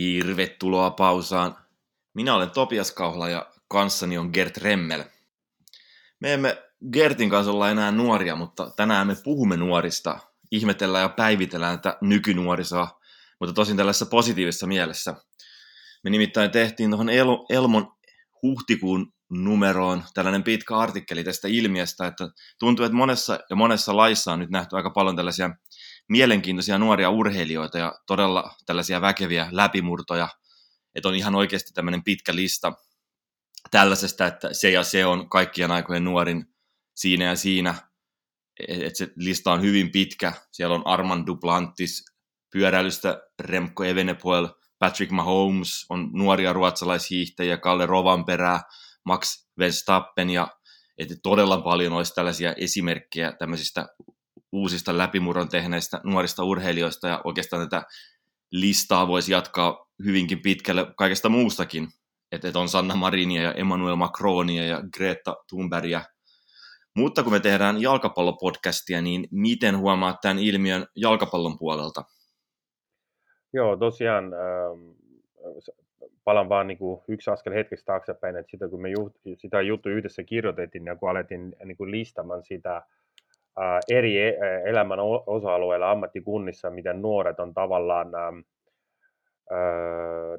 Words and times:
Tervetuloa 0.00 0.90
pausaan. 0.90 1.56
Minä 2.14 2.34
olen 2.34 2.50
Topias 2.50 2.92
Kauhla 2.92 3.28
ja 3.28 3.46
kanssani 3.68 4.18
on 4.18 4.30
Gert 4.32 4.56
Remmel. 4.56 5.04
Me 6.20 6.32
emme 6.32 6.62
Gertin 6.92 7.30
kanssa 7.30 7.52
olla 7.52 7.70
enää 7.70 7.90
nuoria, 7.90 8.36
mutta 8.36 8.70
tänään 8.76 9.06
me 9.06 9.16
puhumme 9.24 9.56
nuorista. 9.56 10.18
Ihmetellään 10.50 11.02
ja 11.02 11.08
päivitellään 11.08 11.80
tätä 11.80 11.98
nykynuorisoa, 12.00 13.00
mutta 13.40 13.52
tosin 13.52 13.76
tällaisessa 13.76 14.06
positiivisessa 14.06 14.66
mielessä. 14.66 15.14
Me 16.04 16.10
nimittäin 16.10 16.50
tehtiin 16.50 16.90
tuohon 16.90 17.08
El- 17.08 17.46
Elmon 17.50 17.92
huhtikuun 18.42 19.12
numeroon 19.30 20.04
tällainen 20.14 20.42
pitkä 20.42 20.76
artikkeli 20.76 21.24
tästä 21.24 21.48
ilmiöstä, 21.48 22.06
että 22.06 22.28
tuntuu, 22.58 22.84
että 22.84 22.96
monessa 22.96 23.38
ja 23.50 23.56
monessa 23.56 23.96
laissa 23.96 24.32
on 24.32 24.38
nyt 24.38 24.50
nähty 24.50 24.76
aika 24.76 24.90
paljon 24.90 25.16
tällaisia 25.16 25.50
mielenkiintoisia 26.10 26.78
nuoria 26.78 27.10
urheilijoita 27.10 27.78
ja 27.78 27.94
todella 28.06 28.54
tällaisia 28.66 29.00
väkeviä 29.00 29.48
läpimurtoja, 29.50 30.28
että 30.94 31.08
on 31.08 31.14
ihan 31.14 31.34
oikeasti 31.34 31.72
tämmöinen 31.74 32.04
pitkä 32.04 32.34
lista 32.34 32.72
tällaisesta, 33.70 34.26
että 34.26 34.48
se 34.52 34.70
ja 34.70 34.82
se 34.82 35.06
on 35.06 35.28
kaikkien 35.28 35.70
aikojen 35.70 36.04
nuorin 36.04 36.46
siinä 36.94 37.24
ja 37.24 37.36
siinä, 37.36 37.74
että 38.68 38.98
se 38.98 39.12
lista 39.16 39.52
on 39.52 39.62
hyvin 39.62 39.92
pitkä. 39.92 40.32
Siellä 40.52 40.74
on 40.74 40.86
Armand 40.86 41.26
Duplantis, 41.26 42.04
pyöräilystä 42.52 43.22
Remco 43.40 43.84
Evenepoel, 43.84 44.48
Patrick 44.78 45.12
Mahomes, 45.12 45.86
on 45.88 46.10
nuoria 46.12 46.52
ruotsalaishiihtäjiä, 46.52 47.56
Kalle 47.56 47.86
Rovanperää, 47.86 48.60
Max 49.04 49.46
Verstappen 49.58 50.30
ja 50.30 50.48
että 50.98 51.14
todella 51.22 51.60
paljon 51.60 51.92
olisi 51.92 52.14
tällaisia 52.14 52.52
esimerkkejä 52.52 53.32
tämmöisistä 53.32 53.86
uusista 54.52 54.98
läpimurron 54.98 55.48
tehneistä 55.48 56.00
nuorista 56.04 56.44
urheilijoista 56.44 57.08
ja 57.08 57.20
oikeastaan 57.24 57.68
tätä 57.68 57.82
listaa 58.52 59.08
voisi 59.08 59.32
jatkaa 59.32 59.86
hyvinkin 60.04 60.42
pitkälle 60.42 60.86
kaikesta 60.96 61.28
muustakin. 61.28 61.88
Että 62.32 62.48
et 62.48 62.56
on 62.56 62.68
Sanna 62.68 62.96
Marinia 62.96 63.42
ja 63.42 63.52
Emmanuel 63.52 63.96
Macronia 63.96 64.66
ja 64.66 64.82
Greta 64.96 65.36
Thunbergia. 65.48 66.00
Mutta 66.96 67.22
kun 67.22 67.32
me 67.32 67.40
tehdään 67.40 67.82
jalkapallopodcastia, 67.82 69.02
niin 69.02 69.28
miten 69.30 69.78
huomaat 69.78 70.20
tämän 70.22 70.38
ilmiön 70.38 70.86
jalkapallon 70.96 71.58
puolelta? 71.58 72.04
Joo, 73.52 73.76
tosiaan 73.76 74.24
ähm, 74.24 74.90
palan 76.24 76.48
vaan 76.48 76.66
niin 76.66 76.78
kuin 76.78 77.00
yksi 77.08 77.30
askel 77.30 77.52
hetkeksi 77.52 77.84
taaksepäin, 77.84 78.36
että 78.36 78.50
sitä 78.50 78.68
kun 78.68 78.82
me 78.82 78.90
ju, 78.90 79.12
sitä 79.38 79.60
juttu 79.60 79.88
yhdessä 79.88 80.24
kirjoitettiin 80.24 80.86
ja 80.86 80.96
kun 80.96 81.10
alettiin 81.10 81.56
niin 81.64 81.76
kuin 81.76 81.90
listamaan 81.90 82.44
sitä 82.44 82.82
eri 83.90 84.18
e, 84.18 84.38
elämän 84.64 84.98
osa-alueilla 85.26 85.90
ammattikunnissa, 85.90 86.70
miten 86.70 87.02
nuoret 87.02 87.40
on 87.40 87.54
tavallaan 87.54 88.10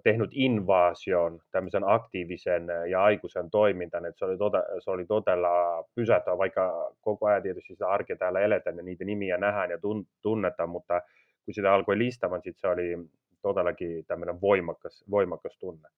tehnyt 0.03 0.29
invaasion, 0.33 1.39
tämmöisen 1.51 1.83
aktiivisen 1.85 2.67
ja 2.89 3.03
aikuisen 3.03 3.49
toimintan, 3.51 4.05
että 4.05 4.19
se 4.19 4.25
oli, 4.25 4.37
tota, 4.37 4.63
se 4.79 4.91
oli 4.91 5.05
todella 5.05 5.83
pysäyttävä, 5.95 6.37
vaikka 6.37 6.93
koko 7.01 7.25
ajan 7.25 7.41
tietysti 7.41 7.73
sitä 7.73 7.87
arkea 7.87 8.15
täällä 8.15 8.39
eletään 8.39 8.77
ja 8.77 8.83
niitä 8.83 9.05
nimiä 9.05 9.37
nähdään 9.37 9.71
ja 9.71 9.77
tunnetaan, 10.21 10.69
mutta 10.69 11.01
kun 11.45 11.53
sitä 11.53 11.73
alkoi 11.73 11.97
listamaan, 11.97 12.41
sit 12.43 12.57
se 12.57 12.67
oli 12.67 12.97
todellakin 13.41 14.05
tämmöinen 14.05 14.41
voimakas, 14.41 15.05
voimakas 15.09 15.57
tunne. 15.59 15.89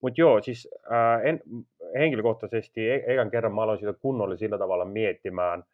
Mutta 0.00 0.20
joo, 0.20 0.42
siis 0.42 0.68
ää, 0.90 1.22
en, 1.22 1.40
henkilökohtaisesti 1.98 2.90
e-, 2.90 3.04
ekan 3.06 3.30
kerran 3.30 3.54
mä 3.54 3.62
aloin 3.62 3.78
sitä 3.78 3.92
kunnolla 3.92 4.36
sillä 4.36 4.58
tavalla 4.58 4.84
miettimään– 4.84 5.64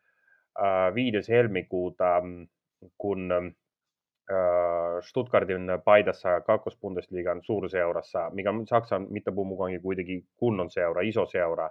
5. 0.95 1.33
helmikuuta, 1.33 2.21
mm, 2.25 2.49
kun 2.99 3.33
Stuttgartin 5.01 5.67
paidassa 5.85 6.41
kakkosbundesliigan 6.41 7.41
suurseurassa, 7.43 8.31
mikä 8.31 8.51
on 8.51 8.67
Saksan 8.67 9.07
mittapuun 9.11 9.47
mukaankin 9.47 9.83
kuitenkin 9.83 10.25
kunnon 10.37 10.71
seura, 10.71 11.01
iso 11.01 11.27
seura, 11.27 11.71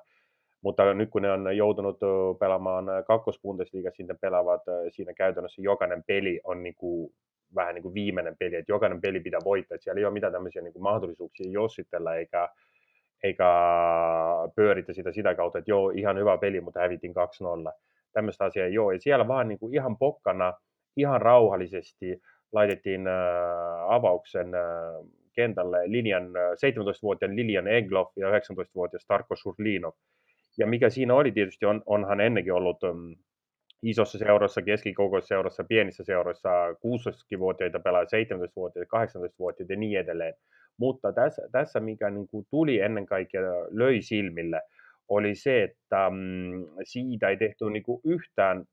mutta 0.62 0.94
nyt 0.94 1.10
kun 1.10 1.22
ne 1.22 1.32
on 1.32 1.58
joutunut 1.58 2.00
pelaamaan 2.40 2.86
kakkosbundesliigassa, 3.08 3.98
sitten 3.98 4.20
pelaavat 4.22 4.62
siinä 4.90 5.14
käytännössä 5.14 5.62
jokainen 5.62 6.04
peli 6.08 6.42
on 6.44 6.64
niin 6.64 6.76
kuin, 6.76 7.14
vähän 7.56 7.76
niin 7.76 7.84
kuin 7.84 7.94
viimeinen 7.94 8.36
peli, 8.40 8.56
että 8.56 8.72
jokainen 8.72 9.02
peli 9.02 9.20
pitää 9.20 9.40
voittaa, 9.46 9.76
että 9.76 9.84
siellä 9.84 10.00
ei 10.00 10.06
ole 10.06 10.14
mitään 10.14 10.34
tämmöisiä 10.34 10.62
niin 10.62 10.74
kuin 10.74 10.84
mahdollisuuksia 10.84 11.52
jossitella 11.52 12.16
eikä, 12.16 12.50
eikä 13.24 13.46
pyöritä 14.56 14.94
sitä 14.94 15.12
sitä 15.12 15.36
kautta, 15.36 15.60
että 15.60 15.72
joo, 15.72 15.90
ihan 15.90 16.18
hyvä 16.18 16.38
peli, 16.38 16.62
mutta 16.62 16.80
hävitin 16.80 17.14
2-0 17.68 17.74
tämmöistä 18.16 18.46
asiaa 18.46 18.68
joo. 18.68 18.92
Ja 18.92 19.00
siellä 19.00 19.28
vaan 19.28 19.48
niin 19.48 19.60
kuin 19.60 19.74
ihan 19.74 19.98
pokkana, 19.98 20.54
ihan 20.98 21.22
rauhallisesti 21.22 22.22
laitettiin 22.52 23.08
äh, 23.08 23.14
avauksen 23.90 24.56
äh, 24.56 24.62
kentälle 25.34 25.78
linjan, 25.86 26.24
äh, 26.24 26.52
17-vuotiaan 26.52 27.36
Lilian 27.36 27.68
Egloff 27.68 28.18
ja 28.18 28.28
19-vuotias 28.30 29.06
Tarko 29.08 29.36
Surlinov. 29.36 29.94
Ja 30.58 30.68
mikä 30.68 30.90
siinä 30.90 31.14
oli 31.14 31.32
tietysti, 31.32 31.66
on, 31.66 31.82
onhan 31.86 32.22
ennenkin 32.22 32.54
ollut 32.54 32.84
um, 32.84 33.16
isossa 33.84 34.18
seurassa, 34.18 34.62
keskikokoisessa 34.62 35.36
seurassa, 35.36 35.64
pienissä 35.64 36.04
seuroissa 36.04 36.50
16-vuotiaita 36.72 37.80
pelaa, 37.80 38.04
17-vuotiaita, 38.04 38.98
18-vuotiaita 38.98 39.74
ja 39.74 39.80
niin 39.80 40.00
edelleen. 40.00 40.34
Mutta 40.78 41.14
tässä, 41.14 41.42
tässä 41.52 41.80
mikä 41.80 42.10
niin 42.10 42.28
kuin 42.28 42.46
tuli 42.50 42.80
ennen 42.80 43.06
kaikkea 43.06 43.42
löi 43.70 44.02
silmille– 44.02 44.62
oli 45.10 45.36
se, 45.36 45.64
että 45.64 46.10
mm, 46.10 46.66
siitä 46.84 47.30
ei 47.30 47.38
tehty 47.38 47.70
niin 47.70 47.84
kuin 47.84 48.02
yhtään 48.04 48.66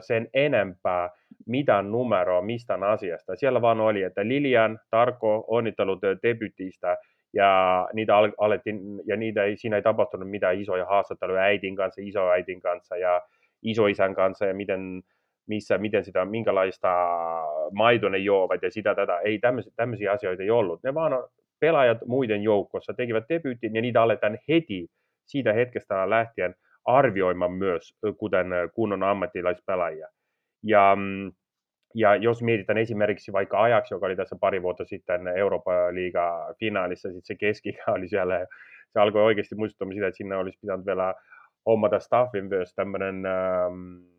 sen 0.00 0.28
enempää 0.34 1.10
mitään 1.46 1.92
numeroa 1.92 2.42
mistään 2.42 2.82
asiasta. 2.82 3.36
Siellä 3.36 3.62
vaan 3.62 3.80
oli, 3.80 4.02
että 4.02 4.28
Lilian, 4.28 4.78
Tarko, 4.90 5.44
onnittelut 5.48 5.98
debytistä, 6.22 6.96
ja 7.32 7.88
niitä 7.92 8.16
alettiin, 8.38 8.80
ja 9.06 9.16
niitä 9.16 9.44
ei, 9.44 9.56
siinä 9.56 9.76
ei 9.76 9.82
tapahtunut 9.82 10.30
mitään 10.30 10.60
isoja 10.60 10.86
haastatteluja 10.86 11.40
äitin 11.40 11.76
kanssa, 11.76 12.00
isoäitin 12.04 12.60
kanssa 12.60 12.96
ja 12.96 13.22
isoisän 13.62 14.14
kanssa, 14.14 14.46
ja 14.46 14.54
miten, 14.54 15.02
missä, 15.46 15.78
miten 15.78 16.04
sitä, 16.04 16.24
minkälaista 16.24 16.88
maito 17.72 18.08
ne 18.08 18.18
juovat 18.18 18.62
ja 18.62 18.70
sitä 18.70 18.94
tätä. 18.94 19.18
Ei 19.18 19.38
tämmöisiä, 19.38 19.72
tämmöisiä 19.76 20.12
asioita 20.12 20.42
ei 20.42 20.50
ollut. 20.50 20.82
Ne 20.82 20.94
vaan 20.94 21.12
pelaajat 21.60 21.98
muiden 22.06 22.42
joukossa 22.42 22.94
tekivät 22.94 23.24
debyytin 23.28 23.74
ja 23.74 23.82
niitä 23.82 24.02
aletaan 24.02 24.38
heti 24.48 24.88
siitä 25.26 25.52
hetkestä 25.52 26.10
lähtien 26.10 26.54
arvioimaan 26.84 27.52
myös, 27.52 27.94
kuten 28.18 28.46
kunnon 28.74 29.02
ammattilaispelaajia. 29.02 30.08
Ja, 30.62 30.96
mm, 30.96 31.32
ja 31.94 32.16
jos 32.16 32.42
mietitään 32.42 32.78
esimerkiksi 32.78 33.32
vaikka 33.32 33.62
Ajax, 33.62 33.90
joka 33.90 34.06
oli 34.06 34.16
tässä 34.16 34.36
pari 34.40 34.62
vuotta 34.62 34.84
sitten 34.84 35.28
Euroopan 35.28 35.94
liiga 35.94 36.54
finaalissa, 36.60 37.08
sitten 37.08 37.24
se 37.24 37.34
keski 37.34 37.78
oli 37.94 38.08
siellä, 38.08 38.46
se 38.92 39.00
alkoi 39.00 39.22
oikeasti 39.22 39.54
muistuttamaan 39.54 39.94
sitä, 39.94 40.06
että 40.06 40.16
sinne 40.16 40.36
olisi 40.36 40.58
pitänyt 40.60 40.86
vielä 40.86 41.14
hommata 41.66 41.98
staffin 41.98 42.46
myös 42.46 42.74
tämmöinen 42.74 43.26
ähm, 43.26 44.16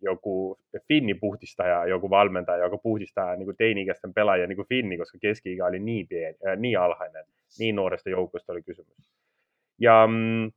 joku 0.00 0.58
finnipuhdistaja, 0.88 1.86
joku 1.86 2.10
valmentaja, 2.10 2.64
joka 2.64 2.78
puhdistaa 2.78 3.36
niin 3.36 3.56
teini-ikäisten 3.56 4.14
pelaajia 4.14 4.46
niin 4.46 4.68
finni, 4.68 4.98
koska 4.98 5.18
keski 5.20 5.62
oli 5.62 5.78
niin, 5.78 6.08
pieni, 6.08 6.36
äh, 6.48 6.56
niin 6.56 6.78
alhainen, 6.78 7.24
niin 7.58 7.76
nuoresta 7.76 8.10
joukosta 8.10 8.52
oli 8.52 8.62
kysymys. 8.62 9.10
Ja 9.80 10.06
mm, 10.06 10.52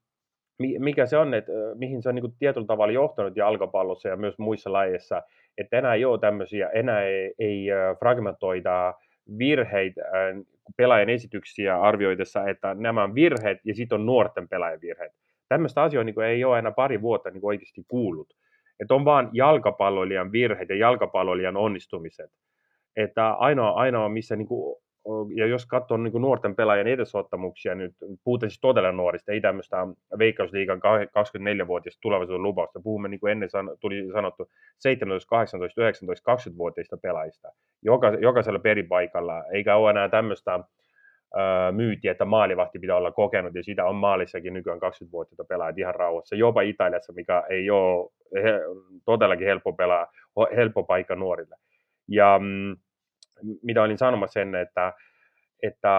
mikä 0.79 1.05
se 1.05 1.17
on, 1.17 1.33
että 1.33 1.51
mihin 1.75 2.03
se 2.03 2.09
on 2.09 2.15
niin 2.15 2.23
kuin 2.23 2.35
tietyllä 2.39 2.67
tavalla 2.67 2.93
johtanut 2.93 3.35
jalkapallossa 3.35 4.09
ja 4.09 4.17
myös 4.17 4.37
muissa 4.37 4.73
lajeissa, 4.73 5.21
että 5.57 5.77
enää 5.77 5.93
ei 5.93 6.05
ole 6.05 6.19
tämmöisiä, 6.19 6.69
enää 6.69 7.03
ei, 7.03 7.33
ei 7.39 7.67
fragmentoida 7.99 8.93
virheitä, 9.37 10.01
pelaajan 10.77 11.09
esityksiä 11.09 11.81
arvioidessa, 11.81 12.47
että 12.47 12.73
nämä 12.73 13.03
on 13.03 13.15
virheet 13.15 13.59
ja 13.65 13.75
sitten 13.75 13.99
on 13.99 14.05
nuorten 14.05 14.49
pelaajien 14.49 14.81
virheet. 14.81 15.11
Tämmöistä 15.49 15.81
asioita 15.81 16.05
niin 16.05 16.21
ei 16.21 16.43
ole 16.43 16.59
enää 16.59 16.71
pari 16.71 17.01
vuotta 17.01 17.29
niin 17.29 17.45
oikeasti 17.45 17.83
kuullut. 17.87 18.33
Että 18.79 18.95
on 18.95 19.05
vaan 19.05 19.29
jalkapalloilijan 19.33 20.31
virheet 20.31 20.69
ja 20.69 20.75
jalkapalloilijan 20.75 21.57
onnistumiset. 21.57 22.31
Että 22.96 23.31
ainoa, 23.31 23.69
ainoa 23.69 24.09
missä 24.09 24.35
niin 24.35 24.47
kuin 24.47 24.81
ja 25.35 25.45
jos 25.45 25.65
katsoo 25.65 25.97
niin 25.97 26.11
kuin 26.11 26.21
nuorten 26.21 26.55
pelaajien 26.55 26.87
edesottamuksia, 26.87 27.75
nyt 27.75 27.95
puhutaan 28.23 28.49
siis 28.49 28.61
todella 28.61 28.91
nuorista, 28.91 29.31
ei 29.31 29.41
tämmöistä 29.41 29.77
Veikkausliigan 30.17 30.81
24-vuotiaista 30.83 32.01
tulevaisuuden 32.01 32.43
lupausta, 32.43 32.79
puhumme 32.83 33.09
niin 33.09 33.19
kuin 33.19 33.31
ennen 33.31 33.49
san, 33.49 33.71
tuli 33.79 34.09
sanottu 34.13 34.49
17, 34.79 35.29
18, 35.29 35.81
19, 35.81 36.31
20-vuotiaista 36.31 36.97
pelaajista, 36.97 37.49
joka, 37.81 38.09
jokaisella 38.09 38.59
peripaikalla, 38.59 39.43
eikä 39.53 39.75
ole 39.75 39.89
enää 39.89 40.09
tämmöistä 40.09 40.59
myytiä, 41.71 42.11
että 42.11 42.25
maalivahti 42.25 42.79
pitää 42.79 42.97
olla 42.97 43.11
kokenut, 43.11 43.55
ja 43.55 43.63
sitä 43.63 43.85
on 43.85 43.95
maalissakin 43.95 44.53
nykyään 44.53 44.79
20-vuotiaita 44.79 45.43
pelaajia 45.43 45.83
ihan 45.83 45.95
rauhassa, 45.95 46.35
jopa 46.35 46.61
Italiassa, 46.61 47.13
mikä 47.13 47.43
ei 47.49 47.69
ole 47.69 48.09
he, 48.43 48.59
todellakin 49.05 49.47
helppo, 49.47 49.73
pelaa, 49.73 50.07
helppo 50.55 50.83
paikka 50.83 51.15
nuorille. 51.15 51.55
Ja 52.07 52.39
mm, 52.39 52.75
mitä 53.64 53.84
olin 53.84 53.97
sanomassa 53.97 54.34
sen, 54.34 54.55
että, 54.55 54.93
että 55.64 55.93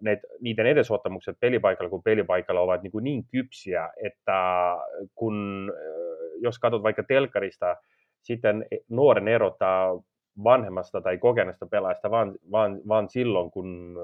ne, 0.00 0.20
niiden 0.40 0.66
edesottamukset 0.66 1.36
pelipaikalla 1.40 1.90
kuin 1.90 2.02
pelipaikalla 2.02 2.60
ovat 2.60 2.82
niin, 2.82 2.90
kuin 2.92 3.04
niin 3.04 3.24
kypsiä, 3.32 3.90
että 4.04 4.76
kun, 5.14 5.72
jos 6.40 6.58
katsot 6.58 6.82
vaikka 6.82 7.02
telkarista, 7.02 7.76
sitten 8.22 8.66
nuoren 8.88 9.28
erottaa 9.28 10.02
vanhemmasta 10.44 11.00
tai 11.00 11.18
kokeneesta 11.18 11.66
pelaajasta, 11.66 12.10
vaan, 12.10 12.34
vaan, 12.52 12.80
vaan 12.88 13.08
silloin, 13.08 13.50
kun 13.50 13.96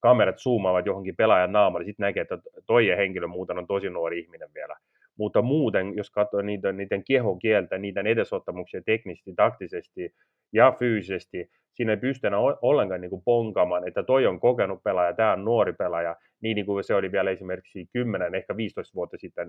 kamerat 0.00 0.38
zoomaavat 0.38 0.86
johonkin 0.86 1.16
pelaajan 1.16 1.52
naamalle, 1.52 1.84
sitten 1.84 2.04
näkee, 2.04 2.20
että 2.20 2.38
toinen 2.66 2.96
henkilö 2.96 3.26
muuten 3.26 3.58
on 3.58 3.66
tosi 3.66 3.90
nuori 3.90 4.20
ihminen 4.20 4.48
vielä. 4.54 4.76
Mutta 5.18 5.42
muuten, 5.42 5.96
jos 5.96 6.10
katsoo 6.10 6.42
niiden, 6.42 6.76
niiden 6.76 7.04
kehokieltä, 7.04 7.78
niiden 7.78 8.06
edesottamuksia 8.06 8.82
teknisesti, 8.86 9.34
taktisesti 9.36 10.14
ja 10.52 10.72
fyysisesti, 10.78 11.50
siinä 11.72 11.92
ei 11.92 11.96
pysty 11.96 12.26
enää 12.26 12.40
ollenkaan 12.62 13.00
niin 13.00 13.10
kuin 13.10 13.22
ponkamaan, 13.24 13.88
että 13.88 14.02
toi 14.02 14.26
on 14.26 14.40
kokenut 14.40 14.82
pelaaja, 14.82 15.12
tämä 15.12 15.32
on 15.32 15.44
nuori 15.44 15.72
pelaaja, 15.72 16.16
niin, 16.40 16.54
niin 16.54 16.66
kuin 16.66 16.84
se 16.84 16.94
oli 16.94 17.12
vielä 17.12 17.30
esimerkiksi 17.30 17.88
10, 17.92 18.34
ehkä 18.34 18.56
15 18.56 18.94
vuotta 18.94 19.16
sitten 19.16 19.48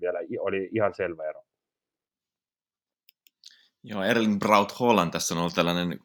vielä 0.00 0.18
oli 0.40 0.68
ihan 0.72 0.94
selvä 0.94 1.24
ero. 1.24 1.42
Joo, 3.84 4.02
Erling 4.02 4.38
Braut 4.38 4.80
Holland 4.80 5.10
tässä 5.12 5.34
on 5.34 5.40
ollut 5.40 5.54
tällainen 5.54 5.98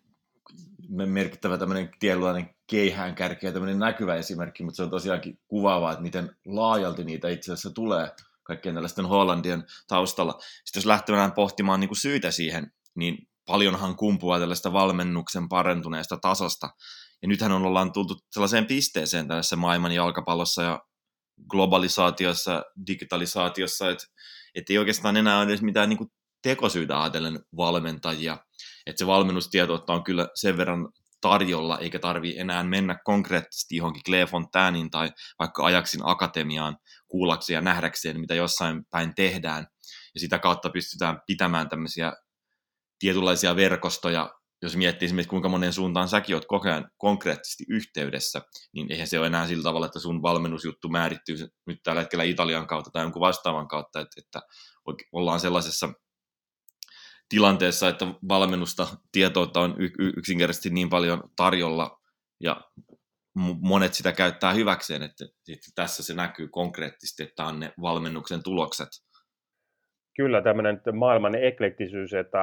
merkittävä 0.90 1.58
tämmöinen 1.58 1.90
tietynlainen 2.00 2.50
keihään 2.68 3.16
kärkeä, 3.16 3.52
tämmöinen 3.52 3.80
näkyvä 3.80 4.16
esimerkki, 4.16 4.64
mutta 4.64 4.76
se 4.76 4.84
on 4.84 4.90
tosiaankin 4.90 5.40
kuvaavaa, 5.48 5.92
että 5.92 6.04
miten 6.04 6.30
laajalti 6.46 7.04
niitä 7.04 7.30
itse 7.30 7.54
asiassa 7.54 7.74
tulee 7.74 8.08
kaikkien 8.48 8.76
tällaisten 8.76 9.06
Hollandien 9.06 9.64
taustalla. 9.88 10.40
Sitten 10.66 10.80
jos 10.80 10.86
lähtevänään 10.86 11.32
pohtimaan 11.32 11.80
niin 11.80 11.88
kuin 11.88 11.98
syitä 11.98 12.32
siihen, 12.32 12.72
niin 12.96 13.28
paljonhan 13.46 13.96
kumpuaa 13.96 14.40
tällaista 14.40 14.74
valmennuksen 14.74 15.50
parentuneesta 15.50 16.18
tasosta. 16.18 16.70
Ja 17.22 17.28
nythän 17.28 17.52
on 17.52 17.66
ollaan 17.66 17.94
tultu 17.94 18.20
sellaiseen 18.32 18.66
pisteeseen 18.66 19.28
tässä 19.28 19.56
maailman 19.56 19.92
jalkapallossa 19.92 20.64
ja 20.64 20.82
globalisaatiossa, 21.50 22.64
digitalisaatiossa, 22.88 23.90
että, 23.90 24.06
että 24.56 24.74
ei 24.74 24.78
oikeastaan 24.78 25.18
enää 25.18 25.38
ole 25.38 25.46
edes 25.46 25.62
mitään 25.62 25.90
niin 25.90 25.98
kuin 25.98 26.12
tekosyitä 26.42 27.02
ajatellen 27.02 27.40
valmentajia. 27.58 28.38
Että 28.86 29.00
se 29.00 29.08
valmennustieto 29.08 29.84
on 29.88 30.04
kyllä 30.04 30.28
sen 30.36 30.58
verran 30.58 30.90
tarjolla, 31.22 31.80
eikä 31.80 32.00
tarvi 32.00 32.38
enää 32.38 32.64
mennä 32.64 33.00
konkreettisesti 33.04 33.76
johonkin 33.76 34.04
Clefontainein 34.04 34.92
tai 34.92 35.12
vaikka 35.40 35.66
ajaksin 35.66 36.02
akatemiaan 36.04 36.78
kuullakseen 37.08 37.56
ja 37.56 37.62
nähdäkseen, 37.62 38.20
mitä 38.20 38.36
jossain 38.36 38.86
päin 38.90 39.16
tehdään. 39.16 39.68
Ja 40.14 40.20
sitä 40.20 40.40
kautta 40.40 40.70
pystytään 40.70 41.22
pitämään 41.28 41.70
tämmöisiä 41.70 42.14
tietynlaisia 43.00 43.56
verkostoja, 43.56 44.30
jos 44.62 44.76
miettii 44.76 45.06
esimerkiksi 45.06 45.30
kuinka 45.30 45.50
monen 45.50 45.74
suuntaan 45.74 46.10
säkin 46.10 46.36
oot 46.36 46.46
koko 46.46 46.68
ajan 46.68 46.90
konkreettisesti 46.98 47.64
yhteydessä, 47.70 48.42
niin 48.74 48.92
eihän 48.92 49.08
se 49.08 49.20
ole 49.20 49.28
enää 49.28 49.48
sillä 49.48 49.64
tavalla, 49.64 49.86
että 49.86 50.00
sun 50.00 50.22
valmennusjuttu 50.22 50.90
määrittyy 50.90 51.38
nyt 51.68 51.80
tällä 51.84 52.02
hetkellä 52.02 52.24
Italian 52.24 52.68
kautta 52.68 52.92
tai 52.92 53.04
jonkun 53.04 53.20
vastaavan 53.20 53.68
kautta, 53.68 54.00
että, 54.00 54.22
että 54.26 54.42
ollaan 55.12 55.40
sellaisessa 55.40 55.90
tilanteessa, 57.30 57.90
että 57.90 58.06
valmennusta, 58.30 58.88
tietoutta 59.12 59.60
on 59.60 59.76
yksinkertaisesti 60.18 60.70
niin 60.70 60.90
paljon 60.90 61.24
tarjolla 61.36 62.00
ja 62.40 62.62
monet 63.62 63.94
sitä 63.94 64.12
käyttää 64.12 64.54
hyväkseen, 64.54 65.04
että 65.04 65.26
tässä 65.76 66.04
se 66.04 66.14
näkyy 66.14 66.48
konkreettisesti, 66.48 67.24
että 67.24 67.44
on 67.44 67.60
ne 67.60 67.74
valmennuksen 67.82 68.44
tulokset. 68.44 68.90
Kyllä 70.16 70.42
tämmöinen 70.42 70.82
maailman 70.94 71.36
eklektisyys 71.36 72.14
että, 72.14 72.40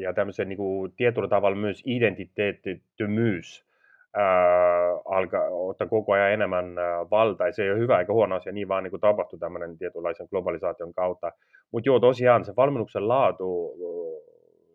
ja 0.00 0.12
tämmöisen 0.12 0.48
niin 0.48 0.58
tietyllä 0.96 1.28
tavalla 1.28 1.56
myös 1.56 1.82
identiteettittömyys 1.86 3.66
alkaa 5.04 5.42
ottaa 5.50 5.86
koko 5.86 6.12
ajan 6.12 6.32
enemmän 6.32 6.64
valtaa. 7.10 7.52
Se 7.52 7.62
ei 7.62 7.70
ole 7.70 7.78
hyvä 7.78 8.00
eikä 8.00 8.12
huono 8.12 8.36
asia, 8.36 8.52
niin 8.52 8.68
vaan 8.68 8.84
niin 8.84 9.00
tapahtuu 9.00 9.38
tämmöinen 9.38 9.78
tietynlaisen 9.78 10.28
globalisaation 10.30 10.94
kautta. 10.94 11.32
Mutta 11.72 11.88
joo, 11.88 12.00
tosiaan 12.00 12.44
se 12.44 12.56
valmennuksen 12.56 13.08
laatu, 13.08 13.74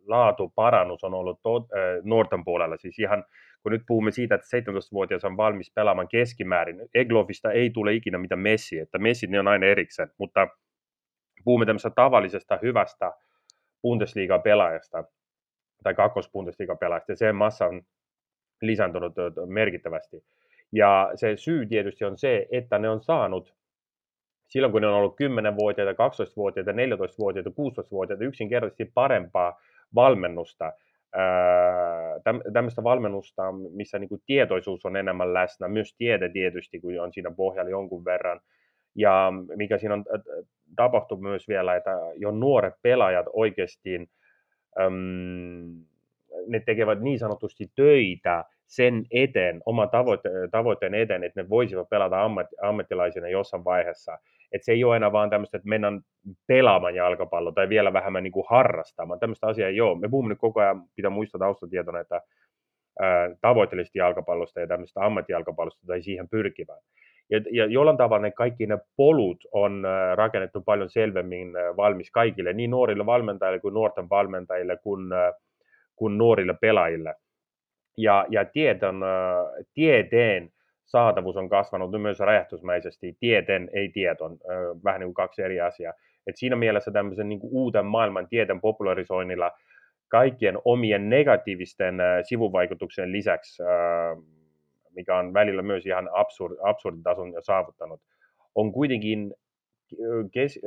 laatu 0.07 0.51
parannus 0.55 1.03
on 1.03 1.13
ollut 1.13 1.39
to, 1.43 1.55
ää, 1.55 1.81
nuorten 2.03 2.43
puolella. 2.43 2.77
Siis 2.77 2.99
ihan 2.99 3.25
kun 3.63 3.71
nyt 3.71 3.81
puhumme 3.87 4.11
siitä, 4.11 4.35
että 4.35 4.47
17-vuotias 4.57 5.25
on 5.25 5.37
valmis 5.37 5.71
pelaamaan 5.75 6.07
keskimäärin, 6.07 6.89
Eglovista 6.93 7.51
ei 7.51 7.69
tule 7.69 7.93
ikinä 7.93 8.17
mitä 8.17 8.35
Messi, 8.35 8.79
että 8.79 8.97
Messi 8.97 9.27
ne 9.27 9.39
on 9.39 9.47
aina 9.47 9.65
erikseen, 9.65 10.11
mutta 10.17 10.47
puhumme 11.43 11.65
tämmöisestä 11.65 11.95
tavallisesta 11.95 12.59
hyvästä 12.61 13.11
Bundesliga-pelaajasta 13.81 15.03
tai 15.83 15.93
kakkos 15.93 16.29
Bundesliga-pelaajasta, 16.31 17.11
ja 17.11 17.15
sen 17.15 17.35
massa 17.35 17.65
on 17.65 17.81
lisääntynyt 18.61 19.13
merkittävästi. 19.45 20.23
Ja 20.71 21.11
se 21.15 21.37
syy 21.37 21.65
tietysti 21.65 22.05
on 22.05 22.17
se, 22.17 22.47
että 22.51 22.79
ne 22.79 22.89
on 22.89 23.01
saanut 23.03 23.55
silloin 24.51 24.71
kun 24.71 24.81
ne 24.81 24.87
on 24.87 24.93
ollut 24.93 25.15
10-vuotiaita, 25.21 26.03
12-vuotiaita, 26.03 26.71
14-vuotiaita, 26.71 27.49
16-vuotiaita 27.49 28.23
yksinkertaisesti 28.23 28.85
parempaa 28.93 29.59
valmennusta, 29.95 30.73
tämmöistä 32.53 32.83
valmennusta, 32.83 33.51
missä 33.51 33.99
niin 33.99 34.09
kuin 34.09 34.21
tietoisuus 34.25 34.85
on 34.85 34.95
enemmän 34.95 35.33
läsnä, 35.33 35.67
myös 35.67 35.95
tiede 35.97 36.29
tietysti, 36.29 36.79
kun 36.79 36.99
on 37.01 37.13
siinä 37.13 37.31
pohjalla 37.31 37.69
jonkun 37.69 38.05
verran, 38.05 38.39
ja 38.95 39.33
mikä 39.55 39.77
siinä 39.77 39.93
on 39.93 40.05
tapahtunut 40.75 41.21
myös 41.21 41.47
vielä, 41.47 41.75
että 41.75 41.91
jo 42.15 42.31
nuoret 42.31 42.73
pelaajat 42.81 43.25
oikeasti, 43.33 44.09
äm, 44.81 45.85
ne 46.47 46.59
tekevät 46.65 47.01
niin 47.01 47.19
sanotusti 47.19 47.71
töitä 47.75 48.45
sen 48.67 49.05
eteen, 49.11 49.61
oman 49.65 49.89
tavoite, 49.89 50.29
tavoitteen 50.51 50.93
eteen, 50.93 51.23
että 51.23 51.41
ne 51.41 51.49
voisivat 51.49 51.89
pelata 51.89 52.23
ammat, 52.23 52.47
ammattilaisina 52.61 53.29
jossain 53.29 53.65
vaiheessa. 53.65 54.17
Että 54.51 54.65
se 54.65 54.71
ei 54.71 54.83
ole 54.83 54.95
enää 54.95 55.11
vaan 55.11 55.29
tämmöistä, 55.29 55.57
että 55.57 55.69
mennään 55.69 56.01
pelaamaan 56.47 56.95
jalkapalloa 56.95 57.51
tai 57.51 57.69
vielä 57.69 57.93
vähemmän 57.93 58.23
niin 58.23 58.31
kuin 58.31 58.45
harrastamaan. 58.49 59.19
Tämmöistä 59.19 59.47
asiaa 59.47 59.69
ei 59.69 59.81
ole. 59.81 59.99
Me 59.99 60.09
puhumme 60.09 60.29
nyt 60.29 60.39
koko 60.39 60.59
ajan, 60.59 60.83
pitää 60.95 61.09
muistaa 61.09 61.39
taustatietona, 61.39 61.99
että 61.99 62.21
tavoitteellisesti 63.41 63.99
jalkapallosta 63.99 64.59
ja 64.59 64.67
tämmöistä 64.67 65.05
ammattijalkapallosta 65.05 65.87
tai 65.87 66.01
siihen 66.01 66.29
pyrkivää. 66.29 66.77
Ja, 67.29 67.41
ja 67.51 67.65
jollain 67.65 67.97
tavalla 67.97 68.21
ne 68.21 68.31
kaikki 68.31 68.65
ne 68.65 68.77
polut 68.97 69.37
on 69.51 69.83
rakennettu 70.15 70.61
paljon 70.61 70.89
selvemmin 70.89 71.53
valmis 71.77 72.11
kaikille, 72.11 72.53
niin 72.53 72.71
nuorille 72.71 73.05
valmentajille 73.05 73.59
kuin 73.59 73.73
nuorten 73.73 74.09
valmentajille 74.09 74.77
kuin, 74.77 75.09
kuin 75.95 76.17
nuorille 76.17 76.55
pelaajille. 76.61 77.15
Ja, 77.97 78.25
ja 78.29 78.45
tieton, 78.45 79.01
tieteen 79.73 80.49
saatavuus 80.91 81.37
on 81.37 81.49
kasvanut 81.49 82.01
myös 82.01 82.19
räjähtysmäisesti, 82.19 83.17
tieten, 83.19 83.69
ei 83.73 83.89
tieton, 83.89 84.37
vähän 84.83 84.99
niin 84.99 85.07
kuin 85.07 85.13
kaksi 85.13 85.41
eri 85.41 85.61
asiaa. 85.61 85.93
Et 86.27 86.37
siinä 86.37 86.55
mielessä 86.55 86.91
tämmöisen 86.91 87.29
niin 87.29 87.39
kuin 87.39 87.53
uuden 87.53 87.85
maailman 87.85 88.27
tieteen 88.27 88.61
popularisoinnilla 88.61 89.51
kaikkien 90.07 90.57
omien 90.65 91.09
negatiivisten 91.09 91.97
sivuvaikutuksien 92.23 93.11
lisäksi 93.11 93.63
mikä 94.95 95.17
on 95.17 95.33
välillä 95.33 95.61
myös 95.61 95.85
ihan 95.85 96.09
absurd, 96.13 96.57
absurditason 96.63 97.33
jo 97.33 97.41
saavuttanut, 97.41 98.01
on 98.55 98.71
kuitenkin 98.71 99.33
kes, 100.31 100.59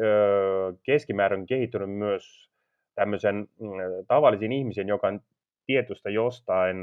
keskimäärin 0.83 1.47
kehittynyt 1.47 1.91
myös 1.91 2.51
tämmöisen 2.95 3.37
mm, 3.37 3.69
tavallisen 4.09 4.53
ihmisen, 4.53 4.89
joka 4.89 5.07
on 5.07 5.21
tietystä 5.67 6.11
jostain 6.11 6.77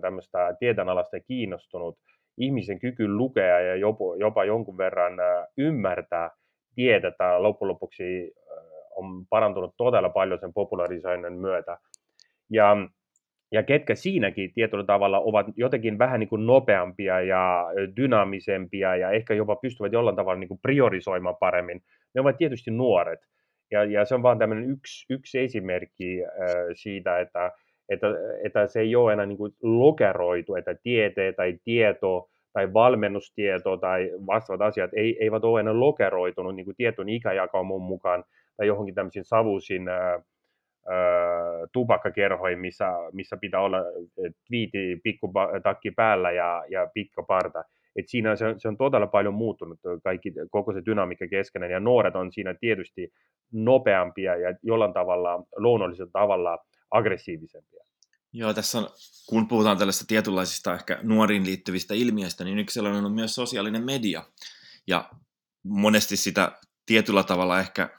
tämmöistä 0.00 0.56
tieteenalasta 0.58 1.20
kiinnostunut, 1.20 1.98
ihmisen 2.38 2.78
kyky 2.78 3.08
lukea 3.08 3.60
ja 3.60 3.76
jopa, 3.76 4.16
jopa 4.16 4.44
jonkun 4.44 4.78
verran 4.78 5.12
ymmärtää 5.56 6.30
tietätä 6.74 7.42
loppujen 7.42 7.68
lopuksi 7.68 8.34
on 8.96 9.26
parantunut 9.30 9.74
todella 9.76 10.08
paljon 10.08 10.38
sen 10.40 10.52
popularisoinnin 10.52 11.32
myötä. 11.32 11.78
Ja 12.50 12.76
ja 13.52 13.62
ketkä 13.62 13.94
siinäkin 13.94 14.52
tietyllä 14.54 14.84
tavalla 14.84 15.20
ovat 15.20 15.46
jotenkin 15.56 15.98
vähän 15.98 16.20
niin 16.20 16.28
kuin 16.28 16.46
nopeampia 16.46 17.20
ja 17.20 17.66
dynaamisempia 17.96 18.96
ja 18.96 19.10
ehkä 19.10 19.34
jopa 19.34 19.56
pystyvät 19.56 19.92
jollain 19.92 20.16
tavalla 20.16 20.40
niin 20.40 20.48
kuin 20.48 20.60
priorisoimaan 20.62 21.36
paremmin, 21.40 21.82
ne 22.14 22.20
ovat 22.20 22.36
tietysti 22.36 22.70
nuoret. 22.70 23.20
Ja, 23.70 23.84
ja 23.84 24.04
se 24.04 24.14
on 24.14 24.22
vain 24.22 24.38
tämmöinen 24.38 24.70
yksi, 24.70 25.06
yksi 25.10 25.38
esimerkki 25.38 26.24
äh, 26.24 26.30
siitä, 26.74 27.18
että, 27.18 27.52
että, 27.88 28.06
että 28.44 28.66
se 28.66 28.80
ei 28.80 28.96
ole 28.96 29.12
enää 29.12 29.26
niin 29.26 29.38
kuin 29.38 29.52
lokeroitu, 29.62 30.54
että 30.54 30.74
tiete 30.82 31.32
tai 31.32 31.58
tieto 31.64 32.28
tai 32.52 32.72
valmennustieto 32.72 33.76
tai 33.76 34.10
vastaavat 34.26 34.66
asiat 34.66 34.90
ei, 34.94 35.16
eivät 35.20 35.44
ole 35.44 35.60
enää 35.60 35.80
lokeroitunut 35.80 36.54
niin 36.54 36.64
kuin 36.64 36.76
tietyn 36.76 37.08
ikäjakaumun 37.08 37.82
mukaan 37.82 38.24
tai 38.56 38.66
johonkin 38.66 38.94
tämmöisiin 38.94 39.24
savuisiin 39.24 39.88
äh, 39.88 40.22
tupakkakerhoihin, 41.72 42.58
missä, 42.58 42.88
missä 43.12 43.36
pitää 43.36 43.60
olla 43.60 43.78
twiiti, 44.48 45.00
takki 45.62 45.90
päällä 45.90 46.30
ja, 46.30 46.64
ja 46.68 46.90
pitkä 46.94 47.22
parta. 47.22 47.64
Et 47.96 48.08
siinä 48.08 48.36
se, 48.36 48.54
se 48.58 48.68
on 48.68 48.76
todella 48.76 49.06
paljon 49.06 49.34
muuttunut 49.34 49.78
kaikki, 50.04 50.32
koko 50.50 50.72
se 50.72 50.82
dynamiikka 50.86 51.28
keskenään, 51.28 51.72
ja 51.72 51.80
nuoret 51.80 52.16
on 52.16 52.32
siinä 52.32 52.54
tietysti 52.54 53.12
nopeampia 53.52 54.36
ja 54.36 54.54
jollain 54.62 54.92
tavalla, 54.92 55.44
luonnollisella 55.56 56.10
tavalla 56.12 56.58
aggressiivisempia. 56.90 57.84
Joo, 58.32 58.54
tässä 58.54 58.78
on, 58.78 58.88
kun 59.26 59.48
puhutaan 59.48 59.78
tällaista 59.78 60.04
tietynlaisista 60.08 60.74
ehkä 60.74 60.98
nuoriin 61.02 61.46
liittyvistä 61.46 61.94
ilmiöistä, 61.94 62.44
niin 62.44 62.58
yksi 62.58 62.74
sellainen 62.74 63.04
on 63.04 63.12
myös 63.12 63.34
sosiaalinen 63.34 63.84
media. 63.84 64.24
Ja 64.86 65.10
monesti 65.62 66.16
sitä 66.16 66.58
tietyllä 66.86 67.22
tavalla 67.22 67.60
ehkä 67.60 67.98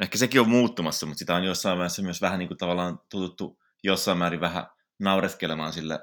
ehkä 0.00 0.18
sekin 0.18 0.40
on 0.40 0.48
muuttumassa, 0.48 1.06
mutta 1.06 1.18
sitä 1.18 1.34
on 1.34 1.44
jossain 1.44 1.78
vaiheessa 1.78 2.02
myös 2.02 2.20
vähän 2.20 2.38
niin 2.38 2.48
kuin 2.48 2.58
tavallaan 2.58 3.00
tututtu 3.08 3.58
jossain 3.82 4.18
määrin 4.18 4.40
vähän 4.40 4.66
naureskelemaan 4.98 5.72
sille 5.72 6.00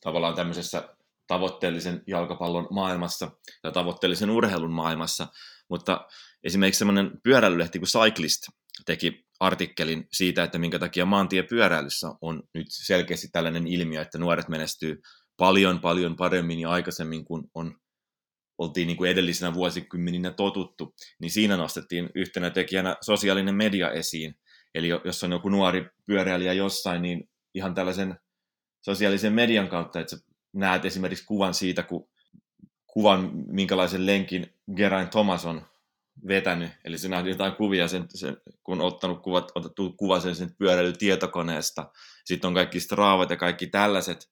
tavallaan 0.00 0.34
tämmöisessä 0.34 0.94
tavoitteellisen 1.26 2.02
jalkapallon 2.06 2.68
maailmassa 2.70 3.30
tai 3.62 3.72
tavoitteellisen 3.72 4.30
urheilun 4.30 4.72
maailmassa, 4.72 5.26
mutta 5.68 6.06
esimerkiksi 6.44 6.78
semmoinen 6.78 7.10
pyöräilylehti 7.22 7.78
kuin 7.78 7.88
Cyclist 7.88 8.48
teki 8.86 9.26
artikkelin 9.40 10.08
siitä, 10.12 10.42
että 10.42 10.58
minkä 10.58 10.78
takia 10.78 11.06
maantiepyöräilyssä 11.06 12.08
on 12.20 12.42
nyt 12.54 12.66
selkeästi 12.70 13.28
tällainen 13.32 13.66
ilmiö, 13.66 14.02
että 14.02 14.18
nuoret 14.18 14.48
menestyy 14.48 15.00
paljon 15.36 15.80
paljon 15.80 16.16
paremmin 16.16 16.60
ja 16.60 16.70
aikaisemmin 16.70 17.24
kuin 17.24 17.44
on 17.54 17.76
oltiin 18.58 18.86
niin 18.86 18.96
kuin 18.96 19.10
edellisenä 19.10 19.54
vuosikymmeninä 19.54 20.30
totuttu, 20.30 20.94
niin 21.20 21.30
siinä 21.30 21.56
nostettiin 21.56 22.10
yhtenä 22.14 22.50
tekijänä 22.50 22.96
sosiaalinen 23.00 23.54
media 23.54 23.90
esiin. 23.90 24.34
Eli 24.74 24.88
jos 24.88 25.24
on 25.24 25.32
joku 25.32 25.48
nuori 25.48 25.86
pyöräilijä 26.06 26.52
jossain, 26.52 27.02
niin 27.02 27.28
ihan 27.54 27.74
tällaisen 27.74 28.18
sosiaalisen 28.82 29.32
median 29.32 29.68
kautta, 29.68 30.00
että 30.00 30.16
sä 30.16 30.22
näet 30.52 30.84
esimerkiksi 30.84 31.24
kuvan 31.24 31.54
siitä, 31.54 31.82
kun 31.82 32.08
kuvan, 32.86 33.30
minkälaisen 33.46 34.06
lenkin 34.06 34.54
Geraint 34.76 35.10
Thomas 35.10 35.46
on 35.46 35.66
vetänyt, 36.28 36.70
eli 36.84 36.98
se 36.98 37.08
nähtiin 37.08 37.32
jotain 37.32 37.52
kuvia, 37.52 37.88
sen, 37.88 38.06
sen, 38.14 38.36
kun 38.62 38.80
ottanut 38.80 39.22
kuvat, 39.22 39.52
otettu 39.54 39.92
kuva 39.92 40.20
sen, 40.20 40.36
sen 40.36 40.54
pyöräilytietokoneesta, 40.58 41.90
sitten 42.24 42.48
on 42.48 42.54
kaikki 42.54 42.80
straavat 42.80 43.30
ja 43.30 43.36
kaikki 43.36 43.66
tällaiset, 43.66 44.28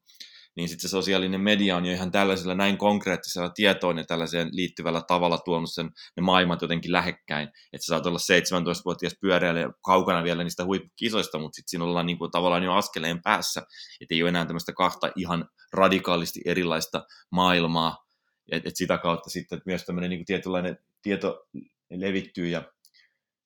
niin 0.57 0.69
sitten 0.69 0.89
se 0.89 0.93
sosiaalinen 0.93 1.41
media 1.41 1.77
on 1.77 1.87
jo 1.87 1.93
ihan 1.93 2.11
tällaisella 2.11 2.55
näin 2.55 2.79
konkreettisella 2.79 3.51
tietoon 3.51 3.99
ja 3.99 4.05
tällaiseen 4.05 4.49
liittyvällä 4.53 5.03
tavalla 5.09 5.39
tuonut 5.39 5.73
sen, 5.73 5.91
ne 6.17 6.23
maailmat 6.23 6.63
jotenkin 6.63 6.93
lähekkäin. 6.93 7.49
Että 7.49 7.85
sä 7.85 7.87
saat 7.87 8.07
olla 8.07 8.19
17-vuotias 8.19 9.17
pyöräilijä 9.21 9.71
kaukana 9.85 10.25
vielä 10.25 10.43
niistä 10.43 10.65
huippukisoista, 10.65 11.39
mutta 11.39 11.57
sitten 11.57 11.71
siinä 11.71 11.85
ollaan 11.85 12.07
niin 12.07 12.19
kuin 12.19 12.31
tavallaan 12.31 12.63
jo 12.63 12.73
askeleen 12.73 13.23
päässä, 13.23 13.63
että 14.01 14.15
ei 14.15 14.23
ole 14.23 14.29
enää 14.29 14.47
tämmöistä 14.47 14.73
kahta 14.73 15.13
ihan 15.17 15.49
radikaalisti 15.73 16.41
erilaista 16.45 17.05
maailmaa, 17.31 18.07
että 18.53 18.69
et 18.69 18.77
sitä 18.77 18.99
kautta 18.99 19.31
sitten 19.31 19.63
myös 19.67 19.85
tämmöinen 19.85 20.11
niin 20.11 20.25
tietynlainen 20.25 20.79
tieto 21.03 21.47
levittyy 21.91 22.47
ja 22.47 22.63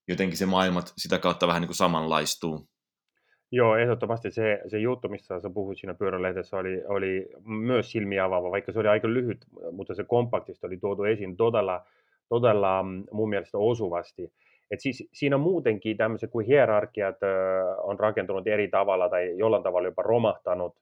jotenkin 0.09 0.37
se 0.37 0.47
maailmat 0.47 0.93
sitä 0.97 1.19
kautta 1.19 1.47
vähän 1.47 1.61
niin 1.61 1.69
kuin 1.69 1.77
samanlaistuu. 1.77 2.69
Joo, 3.53 3.77
ehdottomasti 3.77 4.31
se, 4.31 4.61
se 4.67 4.79
juttu, 4.79 5.09
missä 5.09 5.41
sä 5.41 5.51
puhuit 5.51 5.79
siinä 5.79 5.95
pyörälehdessä, 5.95 6.57
oli, 6.57 6.83
oli 6.89 7.29
myös 7.45 7.93
silmiä 7.93 8.25
avaava, 8.25 8.51
vaikka 8.51 8.73
se 8.73 8.79
oli 8.79 8.89
aika 8.89 9.09
lyhyt, 9.09 9.39
mutta 9.73 9.95
se 9.95 10.05
kompaktista 10.05 10.67
oli 10.67 10.77
tuotu 10.77 11.05
esiin 11.05 11.37
todella, 11.37 11.87
todella 12.29 12.83
mm, 12.83 13.05
mun 13.13 13.29
mielestä 13.29 13.59
osuvasti. 13.59 14.33
Et 14.71 14.81
siis 14.81 15.09
siinä 15.13 15.39
muutenkin 15.39 15.97
tämmöiset 15.97 16.31
kuin 16.31 16.47
hierarkiat 16.47 17.17
on 17.83 18.01
rakentunut 18.01 18.47
eri 18.47 18.69
tavalla 18.69 19.09
tai 19.09 19.39
jollain 19.39 19.63
tavalla 19.63 19.89
jopa 19.89 20.03
romahtanut. 20.03 20.77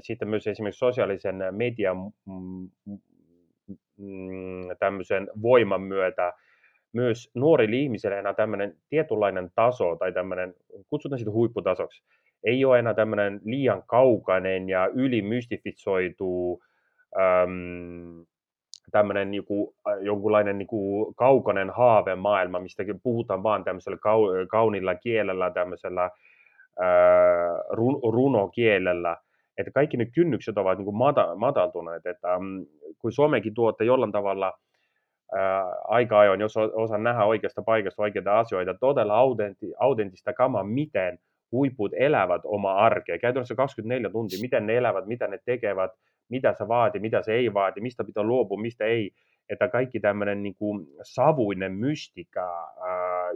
Sitten 0.00 0.28
myös 0.28 0.46
esimerkiksi 0.46 0.78
sosiaalisen 0.78 1.36
median 1.50 1.96
mm, 2.26 2.70
mm, 3.96 4.37
tämmöisen 4.88 5.28
voiman 5.42 5.80
myötä 5.80 6.32
myös 6.92 7.30
nuorille 7.34 7.76
ihmisille 7.76 8.18
enää 8.18 8.34
tämmöinen 8.34 8.76
tietynlainen 8.88 9.50
taso 9.54 9.96
tai 9.96 10.12
tämmöinen, 10.12 10.54
kutsutaan 10.88 11.18
sitä 11.18 11.30
huipputasoksi, 11.30 12.02
ei 12.44 12.64
ole 12.64 12.78
enää 12.78 12.94
tämmöinen 12.94 13.40
liian 13.44 13.82
kaukainen 13.86 14.68
ja 14.68 14.86
ylimystifitsoitu 14.86 16.62
äm, 17.16 18.26
tämmöinen 18.90 19.34
joku, 19.34 19.74
jonkunlainen 20.00 20.58
niin 20.58 20.66
kuin 20.66 21.14
kaukainen 21.14 21.70
haavemaailma, 21.70 22.60
mistä 22.60 22.82
puhutaan 23.02 23.42
vaan 23.42 23.64
tämmöisellä 23.64 23.98
kau, 23.98 24.22
kaunilla 24.50 24.94
kielellä, 24.94 25.50
tämmöisellä 25.50 26.02
ää, 26.02 26.10
run, 27.70 28.00
runokielellä, 28.12 29.16
että 29.58 29.70
kaikki 29.70 29.96
ne 29.96 30.06
kynnykset 30.06 30.58
ovat 30.58 30.78
niin 30.78 30.84
kuin 30.84 30.96
mata, 30.96 31.34
mataltuneet, 31.34 32.06
että 32.06 32.28
kun 32.98 33.12
Suomenkin 33.12 33.54
tuotte 33.54 33.84
jollain 33.84 34.12
tavalla– 34.12 34.52
aika 35.84 36.20
ajoin, 36.20 36.40
jos 36.40 36.56
osaan 36.56 37.02
nähdä 37.02 37.24
oikeasta 37.24 37.62
paikasta 37.62 38.02
oikeita 38.02 38.38
asioita, 38.38 38.74
todella 38.74 39.18
autentti, 39.18 39.66
autenttista 39.78 40.32
kamaa, 40.32 40.64
miten 40.64 41.18
huiput 41.52 41.92
elävät 41.98 42.42
oma 42.44 42.74
arkea. 42.74 43.18
Käytännössä 43.18 43.54
24 43.54 44.10
tuntia, 44.10 44.38
miten 44.40 44.66
ne 44.66 44.76
elävät, 44.76 45.06
mitä 45.06 45.28
ne 45.28 45.38
tekevät, 45.44 45.90
mitä 46.28 46.54
se 46.58 46.68
vaati, 46.68 46.98
mitä 46.98 47.22
se 47.22 47.32
ei 47.32 47.54
vaati, 47.54 47.80
mistä 47.80 48.04
pitää 48.04 48.22
luopua, 48.22 48.60
mistä 48.60 48.84
ei. 48.84 49.10
Että 49.48 49.68
kaikki 49.68 50.00
tämmöinen 50.00 50.42
niin 50.42 50.54
kuin 50.54 50.86
savuinen 51.02 51.72
mystika, 51.72 52.68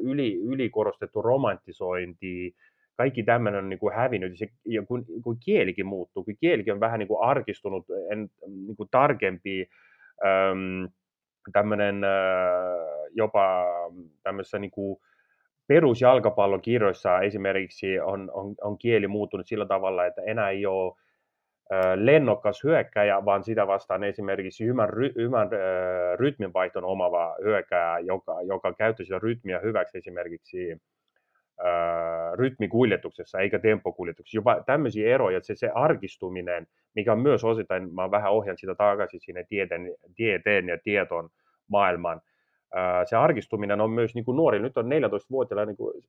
yli, 0.03 0.35
ylikorostettu 0.35 1.23
romantisointi, 1.23 2.55
kaikki 2.97 3.23
tämmöinen 3.23 3.59
on 3.59 3.69
niin 3.69 3.79
kuin 3.79 3.95
hävinnyt. 3.95 4.39
Se, 4.39 4.49
ja 4.65 4.83
kun, 4.83 5.05
kun 5.25 5.37
kielikin 5.45 5.87
muuttuu, 5.87 6.25
kun 6.25 6.35
kielikin 6.41 6.73
on 6.73 6.81
vähän 6.81 6.99
niin 6.99 7.09
kuin 7.09 7.25
arkistunut, 7.25 7.87
en, 8.11 8.29
niin 8.47 8.77
kuin 8.77 8.89
tarkempi, 8.91 9.69
äm, 10.25 10.89
tämmöinen 11.53 12.01
jopa 13.11 13.65
tämmöisessä 14.23 14.59
niin 14.59 14.71
kuin 14.71 15.01
perusjalkapallokirjoissa 15.67 17.21
esimerkiksi 17.21 18.01
on, 18.01 18.31
on, 18.35 18.55
on 18.61 18.79
kieli 18.79 19.09
muuttunut 19.09 19.47
sillä 19.47 19.67
tavalla, 19.67 20.07
että 20.07 20.23
enää 20.23 20.51
ei 20.51 20.67
ole 20.67 20.95
lennokas 21.95 22.65
hyökkäjä, 22.65 23.25
vaan 23.25 23.45
sitä 23.45 23.67
vastaan 23.67 24.05
esimerkiksi 24.05 24.67
hyvän, 24.67 24.89
ry, 24.89 25.13
hyvän 25.17 25.49
rytminvaihton 26.17 26.85
omava 26.85 27.37
hyökkäjä, 27.45 27.99
joka, 27.99 28.43
joka 28.43 28.73
käyttää 28.73 29.05
sitä 29.05 29.19
rytmiä 29.19 29.59
hyväksi 29.59 29.99
esimerkiksi 29.99 30.79
rytmikuljetuksessa 32.35 33.39
eikä 33.39 33.59
tempokuljetuksessa. 33.59 34.39
Jopa 34.39 34.63
tämmöisiä 34.67 35.15
eroja, 35.15 35.37
että 35.37 35.47
se, 35.47 35.55
se 35.57 35.71
arkistuminen, 35.75 36.67
mikä 36.95 37.13
on 37.13 37.21
myös 37.21 37.45
osittain, 37.45 37.95
mä 37.95 38.11
vähän 38.11 38.33
ohjan 38.33 38.59
sitä 38.59 38.75
takaisin 38.75 39.21
sinne 39.21 39.45
tieteen, 39.49 39.95
tieteen 40.17 40.69
ja 40.69 40.79
tieton 40.85 41.29
maailman, 41.69 42.21
se 43.05 43.17
arkistuminen 43.17 43.81
on 43.81 43.91
myös 43.91 44.15
niin 44.15 44.25
kuin 44.25 44.37
nuori, 44.37 44.59
nyt 44.59 44.79
on 44.79 44.85
14-vuotiailla 44.85 45.65
niin 45.65 45.77
kuin, 45.77 46.03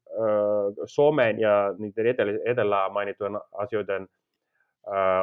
somen 0.85 1.39
ja 1.39 1.73
niiden 1.77 2.05
etelä 2.45 2.89
mainittujen 2.89 3.33
asioiden 3.51 4.07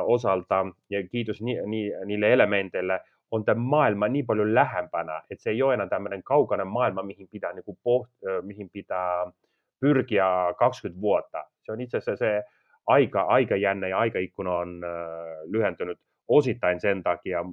osalta, 0.02 0.66
ja 0.90 1.08
kiitos 1.08 1.42
ni, 1.42 1.58
ni, 1.66 1.92
niille 2.04 2.32
elementeille, 2.32 3.00
on 3.30 3.44
tämä 3.44 3.60
maailma 3.60 4.08
niin 4.08 4.26
paljon 4.26 4.54
lähempänä, 4.54 5.22
että 5.30 5.42
se 5.42 5.50
ei 5.50 5.62
ole 5.62 5.74
enää 5.74 5.88
tämmöinen 5.88 6.22
kaukainen 6.22 6.66
maailma, 6.66 7.02
mihin 7.02 7.28
pitää, 7.28 7.52
niin 7.52 7.64
kuin 7.64 7.78
poht, 7.82 8.10
mihin 8.42 8.70
pitää 8.70 9.32
pyrkiä 9.80 10.24
20 10.58 11.00
vuotta. 11.00 11.44
Se 11.62 11.72
on 11.72 11.80
itse 11.80 11.96
asiassa 11.96 12.24
se 12.24 12.42
aika, 12.86 13.22
aikajänne 13.22 13.88
ja 13.88 13.98
aikaikkuna 13.98 14.52
on 14.52 14.80
lyhentynyt 15.44 15.98
osittain 16.28 16.80
sen 16.80 17.02
takia 17.02 17.44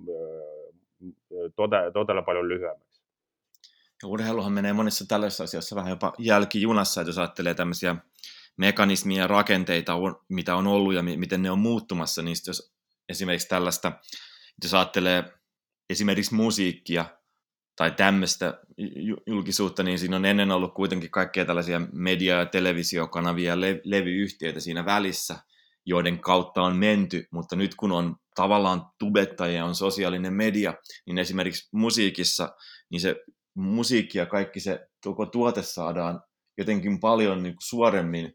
todella, 1.56 1.92
todella 1.92 2.22
paljon 2.22 2.50
lyhyemmäksi. 2.50 3.02
Ja 4.04 4.10
urheiluhan 4.10 4.52
menee 4.52 4.74
monissa 4.74 5.06
tällaisissa 5.08 5.44
asioissa 5.44 5.76
vähän 5.76 5.90
jopa 5.90 6.14
jälkijunassa, 6.18 7.02
että 7.02 7.10
jos 7.10 7.18
ajattelee 7.18 7.54
tämmöisiä 7.54 7.96
mekanismia 8.58 9.22
ja 9.22 9.28
rakenteita, 9.28 9.94
mitä 10.30 10.56
on 10.56 10.68
ollut 10.68 10.94
ja 10.94 11.04
miten 11.04 11.42
ne 11.42 11.52
on 11.52 11.60
muuttumassa, 11.60 12.22
niin 12.22 12.36
jos 12.48 12.76
esimerkiksi 13.10 13.48
tällaista, 13.48 13.92
jos 14.64 14.74
ajattelee 14.74 15.24
esimerkiksi 15.90 16.36
musiikkia 16.36 17.06
tai 17.78 17.92
tämmöistä 17.92 18.60
julkisuutta, 19.28 19.84
niin 19.84 20.00
siinä 20.00 20.16
on 20.16 20.26
ennen 20.26 20.52
ollut 20.52 20.74
kuitenkin 20.74 21.12
kaikkea 21.12 21.46
tällaisia 21.46 21.82
media- 21.94 22.40
ja 22.40 22.46
televisiokanavia 22.46 23.50
ja 23.52 23.62
le- 23.62 23.82
levyyhtiöitä 23.84 24.60
siinä 24.60 24.86
välissä, 24.86 25.36
joiden 25.86 26.20
kautta 26.20 26.62
on 26.62 26.76
menty, 26.76 27.28
mutta 27.32 27.56
nyt 27.56 27.76
kun 27.76 27.92
on 27.92 28.16
tavallaan 28.36 28.86
tubettajia, 29.00 29.66
on 29.66 29.76
sosiaalinen 29.76 30.34
media, 30.34 30.74
niin 31.06 31.18
esimerkiksi 31.18 31.70
musiikissa, 31.72 32.56
niin 32.92 33.02
se 33.02 33.16
musiikki 33.56 34.18
ja 34.18 34.26
kaikki 34.26 34.60
se 34.60 34.88
koko 35.04 35.26
tuote 35.26 35.62
saadaan 35.62 36.22
jotenkin 36.58 37.00
paljon 37.00 37.44
niin 37.44 37.56
suoremmin 37.60 38.34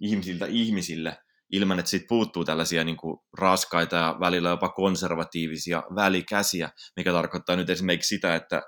ihmisiltä 0.00 0.46
ihmisille, 0.46 1.18
ilman 1.52 1.78
että 1.78 1.90
siitä 1.90 2.06
puuttuu 2.08 2.44
tällaisia 2.44 2.84
niin 2.84 2.96
kuin 2.96 3.18
raskaita 3.38 3.96
ja 3.96 4.16
välillä 4.20 4.48
jopa 4.50 4.68
konservatiivisia 4.68 5.82
välikäsiä, 5.94 6.70
mikä 6.96 7.12
tarkoittaa 7.12 7.56
nyt 7.56 7.70
esimerkiksi 7.70 8.14
sitä, 8.14 8.34
että 8.34 8.62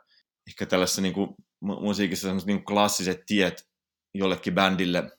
ehkä 0.48 0.66
tällaisessa 0.66 1.02
niin 1.02 1.14
kuin 1.14 1.28
musiikissa 1.60 2.34
niin 2.34 2.44
kuin 2.44 2.64
klassiset 2.64 3.22
tiet 3.26 3.68
jollekin 4.14 4.54
bändille 4.54 5.10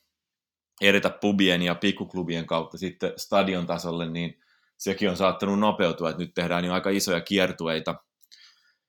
edetä 0.81 1.09
pubien 1.09 1.61
ja 1.61 1.75
pikkuklubien 1.75 2.45
kautta 2.45 2.77
sitten 2.77 3.13
stadion 3.17 3.67
tasolle, 3.67 4.09
niin 4.09 4.39
sekin 4.77 5.09
on 5.09 5.17
saattanut 5.17 5.59
nopeutua, 5.59 6.09
että 6.09 6.21
nyt 6.21 6.33
tehdään 6.33 6.65
jo 6.65 6.73
aika 6.73 6.89
isoja 6.89 7.21
kiertueita, 7.21 7.95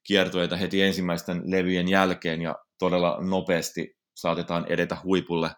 kiertueita 0.07 0.57
heti 0.57 0.83
ensimmäisten 0.83 1.43
levyjen 1.45 1.89
jälkeen 1.89 2.43
ja 2.43 2.55
todella 2.79 3.19
nopeasti 3.21 3.97
saatetaan 4.15 4.67
edetä 4.69 4.97
huipulle. 5.05 5.51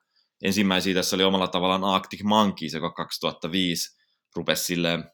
Ensimmäisiä 0.42 0.94
tässä 0.94 1.16
oli 1.16 1.25
omalla 1.25 1.49
tavallaan 1.49 1.84
Arctic 1.84 2.22
Monkeys, 2.22 2.72
joka 2.72 2.90
2005 2.90 3.99
rupesi 4.37 4.64
silleen 4.64 5.04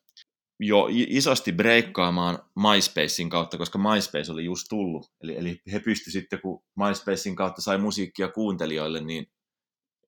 jo 0.60 0.88
isosti 0.90 1.52
breikkaamaan 1.52 2.38
MySpacein 2.56 3.30
kautta, 3.30 3.58
koska 3.58 3.78
MySpace 3.78 4.32
oli 4.32 4.44
just 4.44 4.66
tullut. 4.68 5.12
Eli, 5.20 5.36
eli 5.36 5.60
he 5.72 5.80
pysty 5.80 6.10
sitten, 6.10 6.40
kun 6.40 6.64
MySpacein 6.76 7.36
kautta 7.36 7.62
sai 7.62 7.78
musiikkia 7.78 8.28
kuuntelijoille, 8.28 9.00
niin 9.00 9.26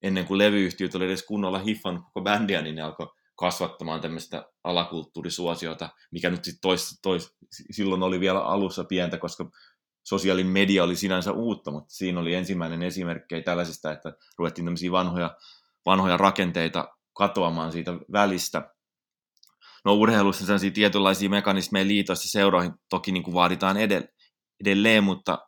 ennen 0.02 0.26
kuin 0.26 0.38
levyyhtiöt 0.38 0.94
oli 0.94 1.04
edes 1.04 1.22
kunnolla 1.22 1.58
hiffannut 1.58 2.04
koko 2.04 2.20
bändiä, 2.20 2.62
niin 2.62 2.74
ne 2.74 2.82
alkoi 2.82 3.06
kasvattamaan 3.36 4.00
tämmöistä 4.00 4.44
alakulttuurisuosiota, 4.64 5.88
mikä 6.10 6.30
nyt 6.30 6.44
sitten 6.44 6.60
tois, 6.60 6.98
tois, 7.02 7.36
silloin 7.70 8.02
oli 8.02 8.20
vielä 8.20 8.40
alussa 8.40 8.84
pientä, 8.84 9.18
koska 9.18 9.50
sosiaalinen 10.04 10.52
media 10.52 10.84
oli 10.84 10.96
sinänsä 10.96 11.32
uutta, 11.32 11.70
mutta 11.70 11.94
siinä 11.94 12.20
oli 12.20 12.34
ensimmäinen 12.34 12.82
esimerkki 12.82 13.42
tällaisesta, 13.42 13.92
että 13.92 14.12
ruvettiin 14.38 14.64
tämmöisiä 14.64 14.92
vanhoja, 14.92 15.36
vanhoja 15.86 16.16
rakenteita 16.16 16.94
katoamaan 17.12 17.72
siitä 17.72 17.92
välistä. 18.12 18.74
No 19.84 19.94
urheilussa 19.94 20.46
sellaisia 20.46 20.70
tietynlaisia 20.70 21.30
mekanismeja 21.30 21.86
liitoissa 21.86 22.28
seuroihin 22.28 22.72
toki 22.90 23.12
niin 23.12 23.22
kuin 23.22 23.34
vaaditaan 23.34 23.76
edelleen, 24.60 25.04
mutta, 25.04 25.38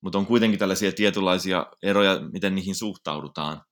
mutta 0.00 0.18
on 0.18 0.26
kuitenkin 0.26 0.58
tällaisia 0.58 0.92
tietynlaisia 0.92 1.66
eroja, 1.82 2.20
miten 2.32 2.54
niihin 2.54 2.74
suhtaudutaan. 2.74 3.62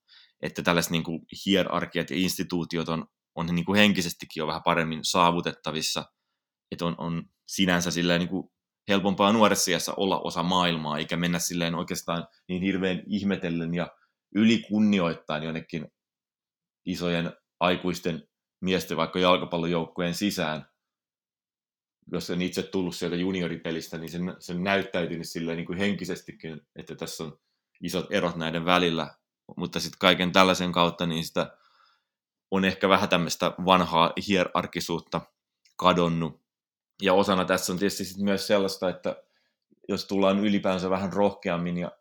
Että 0.41 0.63
tällaiset 0.63 0.91
niin 0.91 1.03
kuin 1.03 1.21
hierarkiat 1.45 2.09
ja 2.09 2.15
instituutiot 2.15 2.89
on, 2.89 3.05
on 3.35 3.45
niin 3.45 3.65
kuin 3.65 3.77
henkisestikin 3.77 4.41
jo 4.41 4.47
vähän 4.47 4.63
paremmin 4.63 4.99
saavutettavissa. 5.03 6.05
Että 6.71 6.85
on, 6.85 6.95
on 6.97 7.23
sinänsä 7.47 7.91
silleen 7.91 8.19
niin 8.19 8.29
kuin 8.29 8.49
helpompaa 8.87 9.33
nuoressa 9.33 9.93
olla 9.97 10.19
osa 10.19 10.43
maailmaa, 10.43 10.97
eikä 10.97 11.17
mennä 11.17 11.39
silleen 11.39 11.75
oikeastaan 11.75 12.27
niin 12.47 12.61
hirveän 12.61 13.03
ihmetellen 13.07 13.73
ja 13.73 13.87
ylikunnioittain 14.35 15.43
jonnekin 15.43 15.87
isojen 16.85 17.33
aikuisten 17.59 18.23
miesten 18.61 18.97
vaikka 18.97 19.19
jalkapallojoukkueen 19.19 20.13
sisään. 20.13 20.65
Jos 22.11 22.29
on 22.29 22.41
itse 22.41 22.63
tullut 22.63 22.95
sieltä 22.95 23.15
junioripelistä, 23.15 23.97
niin 23.97 24.09
sen, 24.09 24.35
sen 24.39 24.63
näyttäytynyt 24.63 25.29
silleen 25.29 25.57
niin 25.57 25.65
kuin 25.65 25.79
henkisestikin, 25.79 26.61
että 26.75 26.95
tässä 26.95 27.23
on 27.23 27.39
isot 27.81 28.11
erot 28.11 28.35
näiden 28.35 28.65
välillä. 28.65 29.15
Mutta 29.57 29.79
sitten 29.79 29.99
kaiken 29.99 30.31
tällaisen 30.31 30.71
kautta 30.71 31.05
niin 31.05 31.25
sitä 31.25 31.57
on 32.51 32.65
ehkä 32.65 32.89
vähän 32.89 33.09
tämmöistä 33.09 33.53
vanhaa 33.65 34.13
hierarkisuutta 34.27 35.21
kadonnut 35.75 36.41
ja 37.01 37.13
osana 37.13 37.45
tässä 37.45 37.73
on 37.73 37.79
tietysti 37.79 38.05
sit 38.05 38.17
myös 38.17 38.47
sellaista, 38.47 38.89
että 38.89 39.23
jos 39.89 40.05
tullaan 40.05 40.39
ylipäänsä 40.39 40.89
vähän 40.89 41.13
rohkeammin 41.13 41.77
ja 41.77 41.91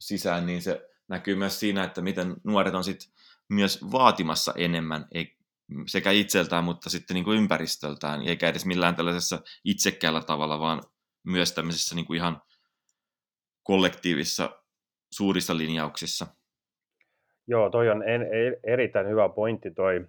sisään, 0.00 0.46
niin 0.46 0.62
se 0.62 0.90
näkyy 1.08 1.36
myös 1.36 1.60
siinä, 1.60 1.84
että 1.84 2.00
miten 2.00 2.36
nuoret 2.44 2.74
on 2.74 2.84
sit 2.84 3.10
myös 3.48 3.92
vaatimassa 3.92 4.54
enemmän, 4.56 5.06
ei, 5.12 5.39
sekä 5.86 6.10
itseltään, 6.10 6.64
mutta 6.64 6.90
sitten 6.90 7.14
niin 7.14 7.24
kuin 7.24 7.38
ympäristöltään, 7.38 8.22
eikä 8.22 8.48
edes 8.48 8.66
millään 8.66 8.96
tällaisessa 8.96 9.38
itsekkäällä 9.64 10.20
tavalla, 10.20 10.60
vaan 10.60 10.82
myös 11.26 11.52
tämmöisissä 11.52 11.94
niin 11.94 12.06
kuin 12.06 12.16
ihan 12.16 12.42
kollektiivisissa 13.62 14.50
suurissa 15.10 15.56
linjauksissa. 15.56 16.26
Joo, 17.46 17.70
toi 17.70 17.90
on 17.90 18.02
en, 18.02 18.26
erittäin 18.64 19.08
hyvä 19.08 19.28
pointti 19.28 19.70
toi 19.70 20.06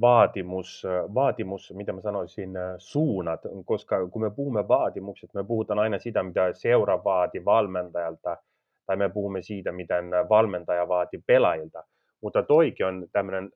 vaatimus, 0.00 0.82
vaatimus, 1.14 1.72
mitä 1.76 1.92
mä 1.92 2.00
sanoisin, 2.00 2.50
suunnat, 2.78 3.40
koska 3.64 4.08
kun 4.08 4.22
me 4.22 4.30
puhumme 4.30 4.68
vaatimukset, 4.68 5.34
me 5.34 5.44
puhutaan 5.44 5.78
aina 5.78 5.98
sitä, 5.98 6.22
mitä 6.22 6.52
seura 6.52 7.04
vaati 7.04 7.44
valmentajalta, 7.44 8.36
tai 8.86 8.96
me 8.96 9.08
puhumme 9.08 9.42
siitä, 9.42 9.72
miten 9.72 10.04
valmentaja 10.28 10.88
vaati 10.88 11.22
pelaajilta. 11.26 11.84
Mutta 12.20 12.42
toikin 12.42 12.86
on 12.86 13.06
tämmöinen 13.12 13.50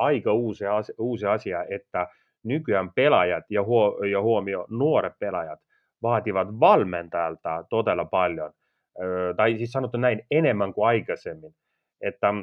aika 0.00 0.32
uusi 0.32 0.66
asia, 0.66 0.94
uusi 0.98 1.26
asia, 1.26 1.64
että 1.70 2.06
nykyään 2.44 2.90
pelaajat 2.94 3.44
ja, 3.50 3.62
huo, 3.62 4.04
ja 4.04 4.22
huomio 4.22 4.66
nuoret 4.70 5.12
pelaajat 5.18 5.58
vaativat 6.02 6.48
valmentajalta 6.60 7.64
todella 7.70 8.04
paljon, 8.04 8.52
tai 9.36 9.58
siis 9.58 9.72
sanottu 9.72 9.98
näin 9.98 10.22
enemmän 10.30 10.74
kuin 10.74 10.86
aikaisemmin. 10.86 11.52
Että 12.00 12.34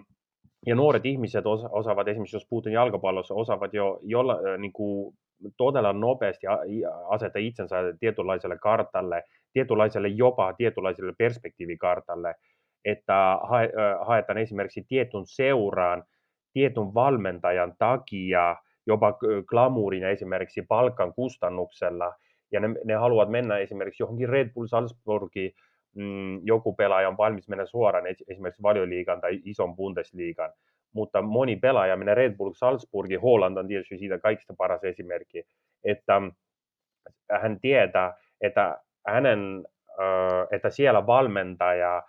ja 0.65 0.75
nuoret 0.75 1.05
ihmiset 1.05 1.45
osa, 1.45 1.69
osaavat 1.71 2.07
esimerkiksi, 2.07 2.35
jos 2.35 2.47
puhutaan 2.49 2.73
jalkapallossa, 2.73 3.33
osaavat 3.33 3.73
jo 3.73 3.99
jolla, 4.01 4.37
niin 4.57 4.73
kuin, 4.73 5.15
todella 5.57 5.93
nopeasti 5.93 6.47
asettaa 7.09 7.39
itsensä 7.39 7.75
tietynlaiselle 7.99 8.57
kartalle, 8.57 9.23
tietynlaiselle 9.53 10.07
jopa 10.07 10.53
tietynlaiselle 10.53 11.13
perspektiivikartalle, 11.17 12.35
että 12.85 13.39
hae, 13.43 13.69
haetaan 14.05 14.37
esimerkiksi 14.37 14.85
tietyn 14.87 15.23
seuraan, 15.25 16.03
tietyn 16.57 16.93
valmentajan 16.93 17.73
takia, 17.77 18.55
jopa 18.87 19.17
glamuurin 19.45 20.03
esimerkiksi 20.03 20.61
palkan 20.61 21.13
kustannuksella, 21.13 22.15
ja 22.51 22.59
ne, 22.59 22.67
ne 22.85 22.93
haluavat 22.93 23.29
mennä 23.29 23.57
esimerkiksi 23.57 24.03
johonkin 24.03 24.29
Red 24.29 24.49
Bull 24.53 24.67
Salzburgiin, 24.67 25.51
mm, 25.95 26.39
joku 26.43 26.73
pelaaja 26.73 27.07
on 27.07 27.17
valmis 27.17 27.47
mennä 27.49 27.65
suoraan 27.65 28.05
esimerkiksi 28.27 28.63
valioliigan 28.63 29.21
tai 29.21 29.39
ison 29.43 29.75
Bundesliigan, 29.75 30.53
mutta 30.93 31.21
moni 31.21 31.55
pelaaja 31.55 31.97
menee 31.97 32.15
Red 32.15 32.35
Bull 32.37 32.53
Salzburgin, 32.53 33.21
Holland 33.21 33.57
on 33.57 33.67
tietysti 33.67 33.97
siitä 33.97 34.19
kaikista 34.19 34.53
paras 34.57 34.83
esimerkki, 34.83 35.43
että 35.83 36.21
hän 37.41 37.59
tietää, 37.59 38.13
että, 38.41 38.77
hänen, 39.07 39.65
että 40.51 40.69
siellä 40.69 41.07
valmentaja 41.07 42.03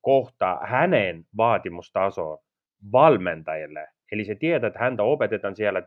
kohtaa 0.00 0.60
hänen 0.66 1.24
vaatimustasoon 1.36 2.45
valmentajille. 2.92 3.88
Eli 4.12 4.24
se 4.24 4.34
tietää, 4.34 4.66
että 4.68 4.78
häntä 4.78 5.02
opetetaan 5.02 5.56
siellä 5.56 5.82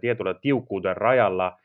tietyllä 0.00 0.34
tiukkuuden 0.42 0.96
rajalla– 0.96 1.52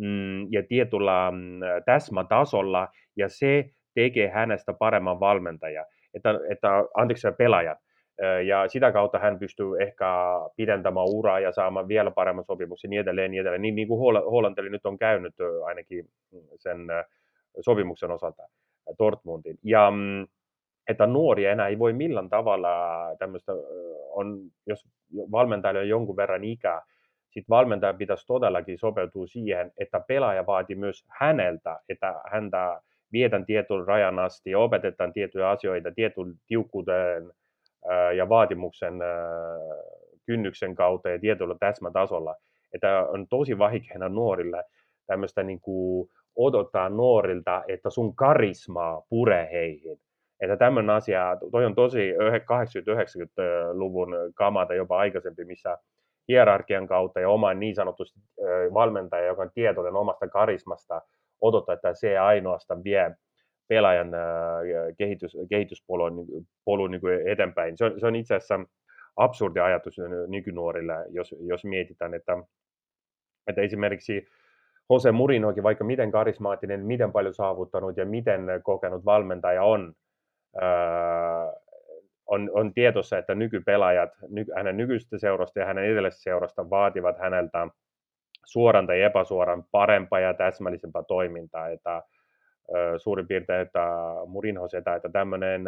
mm, 0.00 0.52
ja 0.52 0.62
tietyllä 0.68 1.30
mm, 1.30 1.60
täsmätasolla, 1.84 2.88
ja 3.16 3.28
se 3.28 3.70
tekee 3.94 4.28
hänestä 4.28 4.72
paremman 4.72 5.20
valmentaja, 5.20 5.86
että, 6.14 6.40
että 6.50 6.68
anteeksi 6.94 7.28
pelaajan. 7.38 7.76
Ja 8.46 8.68
sitä 8.68 8.92
kautta 8.92 9.18
hän 9.18 9.38
pystyy 9.38 9.66
ehkä 9.80 10.06
pidentämään 10.56 11.06
uraa 11.08 11.40
ja 11.40 11.52
saamaan 11.52 11.88
vielä 11.88 12.10
paremman 12.10 12.44
sopimuksen 12.44 12.90
niin 12.90 13.00
edelleen, 13.00 13.30
niin 13.30 13.40
edelleen. 13.40 13.62
Niin, 13.62 13.74
niin 13.74 13.88
kuin 13.88 14.00
Hollanteli 14.30 14.70
nyt 14.70 14.86
on 14.86 14.98
käynyt 14.98 15.34
ainakin 15.64 16.04
sen 16.56 16.78
sopimuksen 17.60 18.10
osalta 18.10 18.42
Dortmundin. 18.98 19.58
Ja 19.62 19.90
mm, 19.90 20.26
että 20.88 21.06
nuoria 21.06 21.52
enää 21.52 21.68
ei 21.68 21.78
voi 21.78 21.92
millään 21.92 22.28
tavalla 22.28 22.68
tämmöistä, 23.18 23.52
on, 24.10 24.40
jos 24.66 24.88
valmentajalla 25.12 25.80
on 25.80 25.88
jonkun 25.88 26.16
verran 26.16 26.44
ikää, 26.44 26.82
sitten 27.34 27.50
valmentaja 27.50 27.94
pitäisi 27.94 28.26
todellakin 28.26 28.78
sopeutua 28.78 29.26
siihen, 29.26 29.72
että 29.78 30.00
pelaaja 30.00 30.46
vaati 30.46 30.74
myös 30.74 31.04
häneltä, 31.08 31.80
että 31.88 32.14
häntä 32.32 32.80
vietän 33.12 33.46
tietyn 33.46 33.86
rajan 33.86 34.18
asti 34.18 34.50
ja 34.50 34.58
opetetaan 34.58 35.12
tiettyjä 35.12 35.50
asioita 35.50 35.92
tietyn 35.92 36.34
tiukkuuden 36.46 37.32
ja 38.16 38.28
vaatimuksen 38.28 38.94
kynnyksen 40.26 40.74
kautta 40.74 41.10
ja 41.10 41.18
tietyllä 41.18 41.54
täsmätasolla. 41.60 42.36
Että 42.72 43.06
on 43.08 43.28
tosi 43.28 43.58
vaikeana 43.58 44.08
nuorille 44.08 44.64
tämmöistä 45.06 45.42
niin 45.42 45.60
kuin 45.60 46.10
odottaa 46.36 46.88
nuorilta, 46.88 47.62
että 47.68 47.90
sun 47.90 48.16
karismaa 48.16 49.02
pure 49.08 49.48
heihin. 49.52 49.98
Että 50.44 50.56
tämmöinen 50.56 50.90
asia, 50.90 51.36
toi 51.52 51.64
on 51.64 51.74
tosi 51.74 52.12
80-90-luvun 52.12 54.16
kamata 54.34 54.74
jopa 54.74 54.98
aikaisempi, 54.98 55.44
missä 55.44 55.78
hierarkian 56.28 56.86
kautta 56.86 57.20
ja 57.20 57.28
oman 57.28 57.60
niin 57.60 57.74
sanotusti 57.74 58.20
valmentaja, 58.74 59.26
joka 59.26 59.42
on 59.42 59.50
tietoinen 59.54 59.96
omasta 59.96 60.28
karismasta, 60.28 61.02
odottaa, 61.40 61.72
että 61.72 61.94
se 61.94 62.18
ainoastaan 62.18 62.84
vie 62.84 63.16
pelaajan 63.68 64.10
kehitys, 64.98 65.36
kehityspolun 65.50 66.26
polun 66.64 66.90
niin 66.90 67.28
eteenpäin. 67.28 67.78
Se 67.78 67.84
on, 67.84 68.00
se 68.00 68.06
on 68.06 68.16
itse 68.16 68.34
asiassa 68.34 68.60
absurdi 69.16 69.60
ajatus 69.60 69.96
nykynuorille, 70.26 70.94
jos, 71.08 71.34
jos 71.40 71.64
mietitään, 71.64 72.14
että, 72.14 72.38
että 73.46 73.60
esimerkiksi 73.60 74.26
Jose 74.90 75.12
Murinokin, 75.12 75.62
vaikka 75.62 75.84
miten 75.84 76.10
karismaattinen, 76.10 76.86
miten 76.86 77.12
paljon 77.12 77.34
saavuttanut 77.34 77.96
ja 77.96 78.06
miten 78.06 78.46
kokenut 78.62 79.04
valmentaja 79.04 79.62
on, 79.62 79.94
on, 82.26 82.50
on 82.52 82.74
tietossa, 82.74 83.18
että 83.18 83.34
nykypelaajat 83.34 84.10
ny, 84.28 84.46
hänen 84.56 84.76
nykyistä 84.76 85.18
seurasta 85.18 85.60
ja 85.60 85.66
hänen 85.66 85.84
edellisestä 85.84 86.22
seurasta 86.22 86.70
vaativat 86.70 87.18
häneltä 87.18 87.68
suoran 88.44 88.86
tai 88.86 89.02
epäsuoran 89.02 89.64
parempaa 89.70 90.20
ja 90.20 90.34
täsmällisempää 90.34 91.02
toimintaa. 91.02 91.68
Että, 91.68 92.02
ö, 92.76 92.98
suurin 92.98 93.28
piirtein, 93.28 93.60
että 93.60 93.88
Murinho 94.26 94.68
sitä, 94.68 94.94
että 94.94 95.08
tämmöinen 95.08 95.64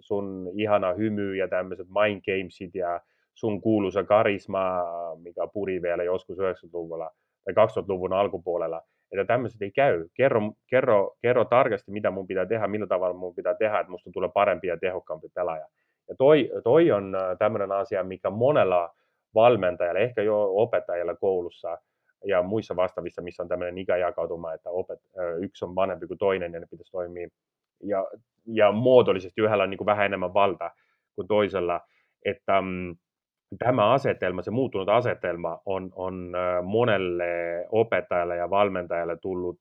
sun 0.00 0.50
ihana 0.56 0.92
hymy 0.92 1.36
ja 1.36 1.48
tämmöiset 1.48 1.86
mind 1.88 2.22
gamesit 2.26 2.74
ja 2.74 3.00
sun 3.34 3.60
kuuluisa 3.60 4.04
karisma, 4.04 4.84
mikä 5.22 5.46
puri 5.52 5.82
vielä 5.82 6.04
joskus 6.04 6.38
90-luvulla 6.38 7.10
tai 7.44 7.66
2000-luvun 7.66 8.12
alkupuolella, 8.12 8.82
että 9.20 9.32
tämmöiset 9.32 9.62
ei 9.62 9.70
käy. 9.70 10.08
Kerro, 10.14 10.40
kerro, 10.66 11.16
kerro 11.22 11.44
tarkasti, 11.44 11.92
mitä 11.92 12.10
mun 12.10 12.26
pitää 12.26 12.46
tehdä, 12.46 12.66
millä 12.66 12.86
tavalla 12.86 13.14
mun 13.14 13.34
pitää 13.34 13.54
tehdä, 13.54 13.80
että 13.80 13.90
musta 13.90 14.10
tulee 14.12 14.30
parempi 14.34 14.66
ja 14.66 14.76
tehokkaampi 14.76 15.28
pelaaja. 15.34 15.66
Ja 16.08 16.14
toi, 16.18 16.50
toi 16.64 16.92
on 16.92 17.14
äh, 17.14 17.38
tämmöinen 17.38 17.72
asia, 17.72 18.04
mikä 18.04 18.30
monella 18.30 18.94
valmentajalla, 19.34 20.00
ehkä 20.00 20.22
jo 20.22 20.52
opettajalla 20.54 21.14
koulussa 21.14 21.78
ja 22.24 22.42
muissa 22.42 22.76
vastaavissa, 22.76 23.22
missä 23.22 23.42
on 23.42 23.48
tämmöinen 23.48 23.78
ikäjakautuma, 23.78 24.52
että 24.52 24.70
opet, 24.70 24.98
äh, 25.18 25.42
yksi 25.42 25.64
on 25.64 25.74
vanhempi 25.74 26.06
kuin 26.06 26.18
toinen 26.18 26.52
ja 26.52 26.60
ne 26.60 26.66
pitäisi 26.70 26.92
toimia 26.92 27.28
ja, 27.82 28.06
ja 28.46 28.72
muodollisesti 28.72 29.40
yhdellä 29.40 29.62
on 29.62 29.70
niin 29.70 29.78
kuin 29.78 29.86
vähän 29.86 30.06
enemmän 30.06 30.34
valta 30.34 30.70
kuin 31.14 31.28
toisella, 31.28 31.80
että 32.24 32.60
mm, 32.60 32.96
tämä 33.58 33.92
asetelma, 33.92 34.42
se 34.42 34.50
muuttunut 34.50 34.88
asetelma 34.88 35.60
on, 35.66 35.92
on 35.96 36.32
monelle 36.62 37.24
opettajalle 37.70 38.36
ja 38.36 38.50
valmentajalle 38.50 39.16
tullut 39.16 39.60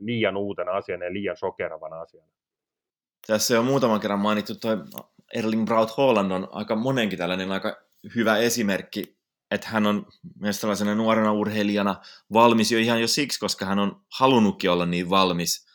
liian 0.00 0.36
uutena 0.36 0.72
asiana 0.72 1.04
ja 1.04 1.12
liian 1.12 1.36
sokeravana 1.36 2.00
asiana. 2.00 2.28
Tässä 3.26 3.60
on 3.60 3.66
muutaman 3.66 4.00
kerran 4.00 4.18
mainittu 4.18 4.54
toi 4.54 4.76
Erling 5.34 5.64
Braut 5.64 5.96
Holland 5.96 6.30
on 6.30 6.48
aika 6.50 6.76
monenkin 6.76 7.18
tällainen 7.18 7.52
aika 7.52 7.76
hyvä 8.14 8.36
esimerkki, 8.36 9.18
että 9.50 9.68
hän 9.68 9.86
on 9.86 10.06
myös 10.40 10.60
tällaisena 10.60 10.94
nuorena 10.94 11.32
urheilijana 11.32 11.96
valmis 12.32 12.72
jo 12.72 12.78
ihan 12.78 13.00
jo 13.00 13.08
siksi, 13.08 13.40
koska 13.40 13.64
hän 13.66 13.78
on 13.78 14.00
halunnutkin 14.18 14.70
olla 14.70 14.86
niin 14.86 15.10
valmis. 15.10 15.68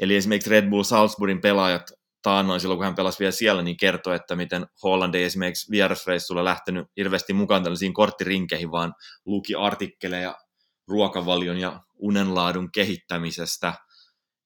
Eli 0.00 0.16
esimerkiksi 0.16 0.50
Red 0.50 0.70
Bull 0.70 0.82
Salzburgin 0.82 1.40
pelaajat 1.40 1.82
taannoin 2.22 2.60
silloin, 2.60 2.78
kun 2.78 2.84
hän 2.84 2.94
pelasi 2.94 3.18
vielä 3.18 3.32
siellä, 3.32 3.62
niin 3.62 3.76
kertoi, 3.76 4.16
että 4.16 4.36
miten 4.36 4.66
Holland 4.82 5.14
ei 5.14 5.24
esimerkiksi 5.24 5.70
vierasreissulla 5.70 6.44
lähtenyt 6.44 6.86
hirveästi 6.96 7.32
mukaan 7.32 7.62
tällaisiin 7.62 7.94
korttirinkeihin, 7.94 8.70
vaan 8.70 8.94
luki 9.26 9.54
artikkeleja 9.54 10.36
ruokavalion 10.88 11.58
ja 11.58 11.80
unenlaadun 11.98 12.72
kehittämisestä. 12.72 13.74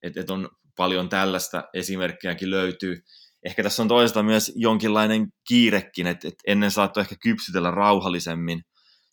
Että 0.02 0.20
et 0.20 0.30
on 0.30 0.48
paljon 0.76 1.08
tällaista 1.08 1.64
esimerkkiäkin 1.74 2.50
löytyy. 2.50 3.02
Ehkä 3.44 3.62
tässä 3.62 3.82
on 3.82 3.88
toisaalta 3.88 4.22
myös 4.22 4.52
jonkinlainen 4.56 5.26
kiirekin, 5.48 6.06
että, 6.06 6.28
että 6.28 6.42
ennen 6.46 6.70
saattoi 6.70 7.00
ehkä 7.00 7.16
kypsytellä 7.22 7.70
rauhallisemmin, 7.70 8.62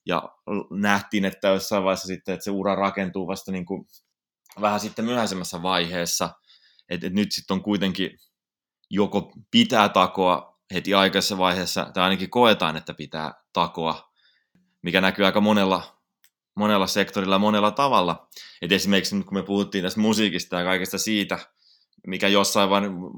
ja 0.05 0.23
nähtiin, 0.71 1.25
että 1.25 1.47
jossain 1.47 1.83
vaiheessa 1.83 2.07
sitten, 2.07 2.33
että 2.33 2.43
se 2.43 2.51
ura 2.51 2.75
rakentuu 2.75 3.27
vasta 3.27 3.51
niin 3.51 3.65
kuin 3.65 3.85
vähän 4.61 4.79
sitten 4.79 5.05
myöhäisemmässä 5.05 5.61
vaiheessa, 5.61 6.29
että, 6.89 7.07
että 7.07 7.19
nyt 7.19 7.31
sitten 7.31 7.55
on 7.55 7.63
kuitenkin 7.63 8.17
joko 8.93 9.31
pitää 9.51 9.89
takoa 9.89 10.59
heti 10.73 10.93
aikaisessa 10.93 11.37
vaiheessa, 11.37 11.91
tai 11.93 12.03
ainakin 12.03 12.29
koetaan, 12.29 12.77
että 12.77 12.93
pitää 12.93 13.33
takoa, 13.53 14.11
mikä 14.81 15.01
näkyy 15.01 15.25
aika 15.25 15.41
monella, 15.41 15.99
monella 16.55 16.87
sektorilla 16.87 17.39
monella 17.39 17.71
tavalla. 17.71 18.27
Et 18.61 18.71
esimerkiksi 18.71 19.15
nyt 19.15 19.25
kun 19.25 19.37
me 19.37 19.43
puhuttiin 19.43 19.83
tästä 19.83 19.99
musiikista 19.99 20.59
ja 20.59 20.65
kaikesta 20.65 20.97
siitä, 20.97 21.39
mikä 22.07 22.27
jossain 22.27 22.69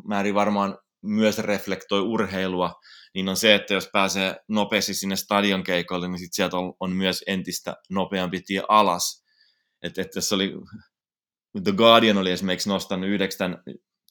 määrin 0.08 0.36
varmaan 0.36 0.78
myös 1.02 1.38
reflektoi 1.38 2.02
urheilua, 2.02 2.74
niin 3.14 3.30
on 3.30 3.38
se, 3.38 3.56
että 3.56 3.74
jos 3.74 3.90
pääsee 3.94 4.36
nopeasti 4.48 4.94
sinne 4.94 5.16
stadion 5.16 5.64
keikolle, 5.64 6.08
niin 6.08 6.20
sit 6.20 6.34
sieltä 6.34 6.58
on, 6.58 6.74
on 6.80 6.92
myös 6.92 7.24
entistä 7.28 7.76
nopeampi 7.90 8.42
tie 8.42 8.64
alas. 8.70 9.24
Että 9.82 10.02
et 10.02 10.12
tässä 10.12 10.36
oli, 10.36 10.54
The 11.64 11.72
Guardian 11.72 12.18
oli 12.18 12.32
esimerkiksi 12.32 12.70
nostanut 12.70 13.10
yhdeksi 13.10 13.38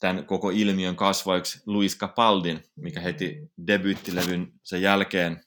tämän 0.01 0.27
koko 0.27 0.51
ilmiön 0.51 0.97
kasvoiksi 0.97 1.63
Luis 1.67 1.99
Capaldin, 1.99 2.63
mikä 2.77 3.01
heti 3.01 3.51
debyyttilevyn 3.67 4.53
sen 4.63 4.83
jälkeen 4.83 5.45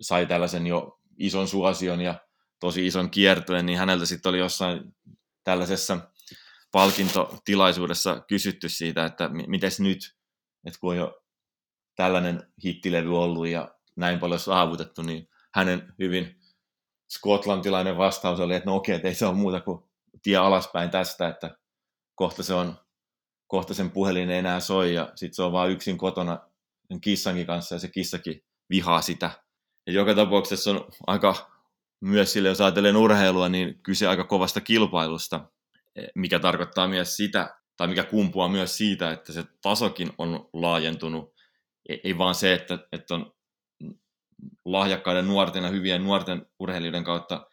sai 0.00 0.26
tällaisen 0.26 0.66
jo 0.66 1.00
ison 1.18 1.48
suosion 1.48 2.00
ja 2.00 2.20
tosi 2.60 2.86
ison 2.86 3.10
kiertoen, 3.10 3.66
niin 3.66 3.78
häneltä 3.78 4.06
sitten 4.06 4.30
oli 4.30 4.38
jossain 4.38 4.94
tällaisessa 5.44 5.98
palkintotilaisuudessa 6.72 8.20
kysytty 8.28 8.68
siitä, 8.68 9.04
että 9.04 9.28
miten 9.28 9.70
nyt, 9.78 10.16
että 10.66 10.80
kun 10.80 10.90
on 10.90 10.96
jo 10.96 11.22
tällainen 11.96 12.52
hittilevy 12.64 13.18
ollut 13.18 13.48
ja 13.48 13.74
näin 13.96 14.18
paljon 14.18 14.40
saavutettu, 14.40 15.02
niin 15.02 15.28
hänen 15.54 15.94
hyvin 15.98 16.40
skotlantilainen 17.10 17.96
vastaus 17.96 18.40
oli, 18.40 18.54
että 18.54 18.70
no 18.70 18.76
okei, 18.76 18.96
että 18.96 19.08
ei 19.08 19.14
se 19.14 19.26
ole 19.26 19.34
muuta 19.34 19.60
kuin 19.60 19.84
tie 20.22 20.36
alaspäin 20.36 20.90
tästä, 20.90 21.28
että 21.28 21.56
kohta 22.14 22.42
se 22.42 22.54
on 22.54 22.81
kohta 23.52 23.74
sen 23.74 23.90
puhelin 23.90 24.30
ei 24.30 24.38
enää 24.38 24.60
soi 24.60 24.94
ja 24.94 25.12
sitten 25.14 25.34
se 25.34 25.42
on 25.42 25.52
vaan 25.52 25.70
yksin 25.70 25.98
kotona 25.98 26.38
kissankin 27.00 27.46
kanssa 27.46 27.74
ja 27.74 27.78
se 27.78 27.88
kissakin 27.88 28.44
vihaa 28.70 29.02
sitä. 29.02 29.30
Ja 29.86 29.92
joka 29.92 30.14
tapauksessa 30.14 30.70
on 30.70 30.88
aika 31.06 31.50
myös 32.00 32.32
sille, 32.32 32.48
jos 32.48 32.60
ajatellen 32.60 32.96
urheilua, 32.96 33.48
niin 33.48 33.80
kyse 33.82 34.06
aika 34.06 34.24
kovasta 34.24 34.60
kilpailusta, 34.60 35.48
mikä 36.14 36.38
tarkoittaa 36.38 36.88
myös 36.88 37.16
sitä, 37.16 37.56
tai 37.76 37.88
mikä 37.88 38.04
kumpuaa 38.04 38.48
myös 38.48 38.76
siitä, 38.76 39.12
että 39.12 39.32
se 39.32 39.44
tasokin 39.62 40.12
on 40.18 40.48
laajentunut. 40.52 41.34
E-, 41.88 41.96
ei 42.04 42.18
vaan 42.18 42.34
se, 42.34 42.52
että, 42.52 42.78
että 42.92 43.14
on 43.14 43.32
lahjakkaiden 44.64 45.26
nuorten 45.26 45.64
ja 45.64 45.70
hyvien 45.70 46.04
nuorten 46.04 46.46
urheilijoiden 46.58 47.04
kautta 47.04 47.46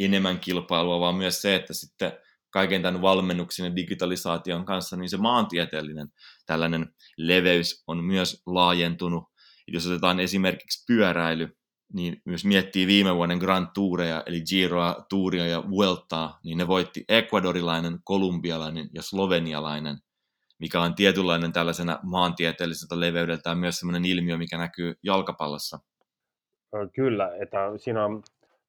enemmän 0.00 0.40
kilpailua, 0.40 1.00
vaan 1.00 1.14
myös 1.14 1.42
se, 1.42 1.54
että 1.54 1.74
sitten 1.74 2.12
kaiken 2.58 2.82
tämän 2.82 3.02
valmennuksen 3.02 3.66
ja 3.66 3.76
digitalisaation 3.76 4.64
kanssa, 4.64 4.96
niin 4.96 5.08
se 5.08 5.16
maantieteellinen 5.16 6.08
tällainen 6.46 6.86
leveys 7.16 7.84
on 7.86 8.04
myös 8.04 8.42
laajentunut. 8.46 9.24
Jos 9.68 9.86
otetaan 9.86 10.20
esimerkiksi 10.20 10.84
pyöräily, 10.86 11.48
niin 11.94 12.22
myös 12.24 12.44
miettii 12.44 12.86
viime 12.86 13.14
vuoden 13.16 13.38
Grand 13.38 13.66
Toureja, 13.74 14.22
eli 14.26 14.40
Giroa, 14.40 14.96
Touria 15.08 15.46
ja 15.46 15.62
Vueltaa, 15.70 16.38
niin 16.44 16.58
ne 16.58 16.66
voitti 16.66 17.04
ekvadorilainen, 17.08 17.98
kolumbialainen 18.04 18.88
ja 18.94 19.02
slovenialainen, 19.02 19.98
mikä 20.58 20.80
on 20.80 20.94
tietynlainen 20.94 21.52
tällaisena 21.52 21.98
maantieteelliseltä 22.02 23.00
leveydeltään 23.00 23.58
myös 23.58 23.78
sellainen 23.78 24.04
ilmiö, 24.04 24.36
mikä 24.36 24.58
näkyy 24.58 24.94
jalkapallossa. 25.02 25.78
Kyllä, 26.94 27.36
että 27.42 27.58
siinä 27.76 28.04
on, 28.04 28.22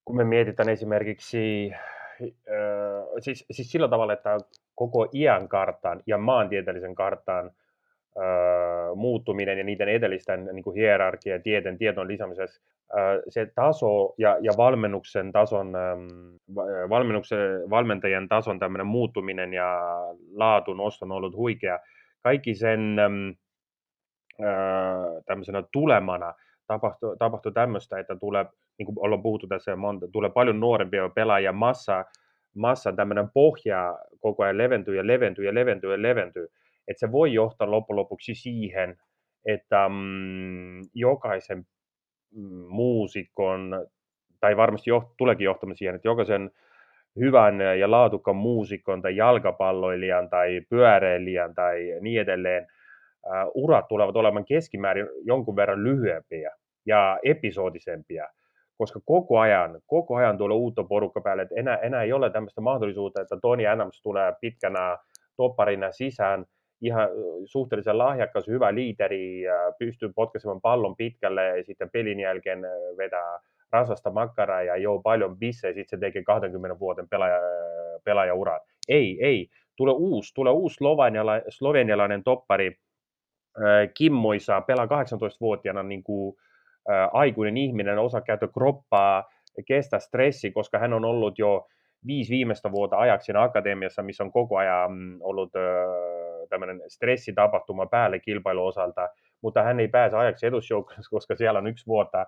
kun 0.06 0.17
me 0.17 0.23
mietitään 0.23 0.69
esimerkiksi 0.69 1.71
siis, 3.19 3.45
siis 3.51 3.71
sillä 3.71 3.88
tavalla, 3.88 4.13
että 4.13 4.38
koko 4.75 5.08
iän 5.13 5.47
kartan 5.47 6.03
ja 6.08 6.17
maantieteellisen 6.17 6.95
kartan 6.95 7.51
öö, 8.17 8.95
muuttuminen 8.95 9.58
ja 9.58 9.63
niiden 9.63 9.89
edellisten 9.89 10.49
niin 10.53 10.63
kuin 10.63 10.75
hierarkia 10.75 11.34
ja 11.34 11.41
tieten 11.41 11.77
tieton 11.77 12.08
lisäämisessä, 12.08 12.62
öö, 12.97 13.21
se 13.29 13.51
taso 13.55 14.13
ja, 14.17 14.38
ja 14.41 14.51
valmennuksen 14.58 15.32
tason, 15.32 15.75
öö, 15.75 15.95
valmennuksen, 16.89 17.69
valmentajien 17.69 18.27
tason 18.29 18.60
tämmöinen 18.60 18.88
muuttuminen 18.88 19.53
ja 19.53 19.79
laatu 20.34 20.73
nosto 20.73 21.05
on 21.05 21.12
ollut 21.12 21.36
huikea. 21.36 21.79
Kaikki 22.21 22.55
sen 22.55 22.99
öö, 22.99 24.47
tämmöisenä 25.25 25.63
tulemana 25.71 26.34
tapahtui, 26.69 27.17
tapahtui 27.17 27.51
tämmöistä, 27.51 27.99
että 27.99 28.15
tulee 28.15 28.45
niin 28.77 28.86
kuin 28.86 28.95
ollaan 28.99 29.21
puhuttu 29.21 29.47
tässä 29.47 29.75
monta, 29.75 30.08
tulee 30.12 30.29
paljon 30.29 30.60
nuorempia 30.60 31.10
pelaajia, 31.10 31.51
massa, 31.51 32.05
massa 32.55 32.91
tämmöinen 32.91 33.29
pohja 33.34 33.97
koko 34.19 34.43
ajan 34.43 34.58
leventyy 34.58 34.95
ja 34.95 35.08
leventyy 35.08 35.45
ja 35.45 35.53
leventyy 35.53 35.91
ja 35.91 36.01
leventyy, 36.01 36.47
että 36.88 36.99
se 36.99 37.12
voi 37.12 37.34
johtaa 37.34 37.71
loppujen 37.71 37.99
lopuksi 37.99 38.36
siihen, 38.36 38.97
että 39.45 39.89
mm, 39.89 40.82
jokaisen 40.93 41.58
mm, 42.36 42.65
muusikon, 42.67 43.88
tai 44.39 44.58
varmasti 44.58 44.89
joht, 44.89 45.08
tuleekin 45.17 45.45
johtamaan 45.45 45.77
siihen, 45.77 45.95
että 45.95 46.08
jokaisen 46.08 46.51
hyvän 47.19 47.62
ja 47.79 47.91
laadukkaan 47.91 48.38
muusikon 48.38 49.01
tai 49.01 49.15
jalkapalloilijan 49.15 50.29
tai 50.29 50.62
pyöräilijän 50.69 51.55
tai 51.55 51.97
niin 52.01 52.21
edelleen, 52.21 52.67
urat 53.53 53.88
tulevat 53.88 54.15
olemaan 54.15 54.45
keskimäärin 54.45 55.08
jonkun 55.23 55.55
verran 55.55 55.84
lyhyempiä 55.84 56.51
ja 56.86 57.19
episodisempia 57.23 58.27
koska 58.79 58.99
koko 59.05 59.39
ajan, 59.39 59.82
koko 59.88 60.15
ajan 60.15 60.38
tulee 60.38 60.58
uutta 60.58 60.84
porukka 60.84 61.21
päälle, 61.21 61.41
että 61.41 61.55
enää, 61.58 61.77
enää 61.77 62.03
ei 62.03 62.13
ole 62.13 62.29
tämmöistä 62.29 62.62
mahdollisuutta, 62.62 63.21
että 63.21 63.38
Tony 63.41 63.67
Adams 63.67 64.01
tulee 64.01 64.34
pitkänä 64.41 64.97
topparina 65.38 65.91
sisään, 65.91 66.45
ihan 66.82 67.10
suhteellisen 67.45 67.97
lahjakas, 67.97 68.47
hyvä 68.47 68.75
liiteri, 68.75 69.43
pystyy 69.79 70.12
potkaisemaan 70.15 70.62
pallon 70.62 70.95
pitkälle 70.95 71.58
ja 71.58 71.63
sitten 71.63 71.89
pelin 71.89 72.19
jälkeen 72.19 72.60
vetää 72.97 73.39
rasvasta 73.71 74.12
makkaraa 74.12 74.63
ja 74.63 74.77
joo 74.77 75.01
paljon 75.01 75.38
bissejä, 75.38 75.73
sitten 75.73 75.99
se 75.99 76.05
tekee 76.05 76.23
20 76.23 76.79
vuoden 76.79 77.10
pelaaja, 77.10 77.39
pelaajauraa. 78.03 78.60
Ei, 78.88 79.17
ei. 79.21 79.47
Tulee 79.75 79.93
uusi, 79.97 80.34
tulee 80.34 80.53
uusi 80.53 80.77
slovenialainen 81.49 82.23
toppari, 82.23 82.75
Kimmoisa, 83.93 84.62
pelaa 84.62 84.85
18-vuotiaana 84.85 85.83
niin 85.83 86.03
kuin 86.03 86.35
aikuinen 87.13 87.57
ihminen 87.57 87.99
osaa 87.99 88.21
käyttää 88.21 88.49
kroppaa, 88.53 89.23
kestä 89.67 89.99
stressi, 89.99 90.51
koska 90.51 90.79
hän 90.79 90.93
on 90.93 91.05
ollut 91.05 91.39
jo 91.39 91.67
viisi 92.07 92.31
viimeistä 92.31 92.71
vuotta 92.71 92.97
ajaksi 92.97 93.31
akatemiassa, 93.35 94.03
missä 94.03 94.23
on 94.23 94.31
koko 94.31 94.57
ajan 94.57 94.91
mm, 94.91 95.17
ollut 95.21 95.51
tämmöinen 96.49 96.81
stressitapahtuma 96.88 97.85
päälle 97.85 98.19
kilpailuosalta, 98.19 99.09
mutta 99.41 99.63
hän 99.63 99.79
ei 99.79 99.88
pääse 99.88 100.17
ajaksi 100.17 100.47
edusjoukkoon, 100.47 100.99
koska 101.09 101.35
siellä 101.35 101.59
on 101.59 101.67
yksi 101.67 101.88
vuotta 101.88 102.25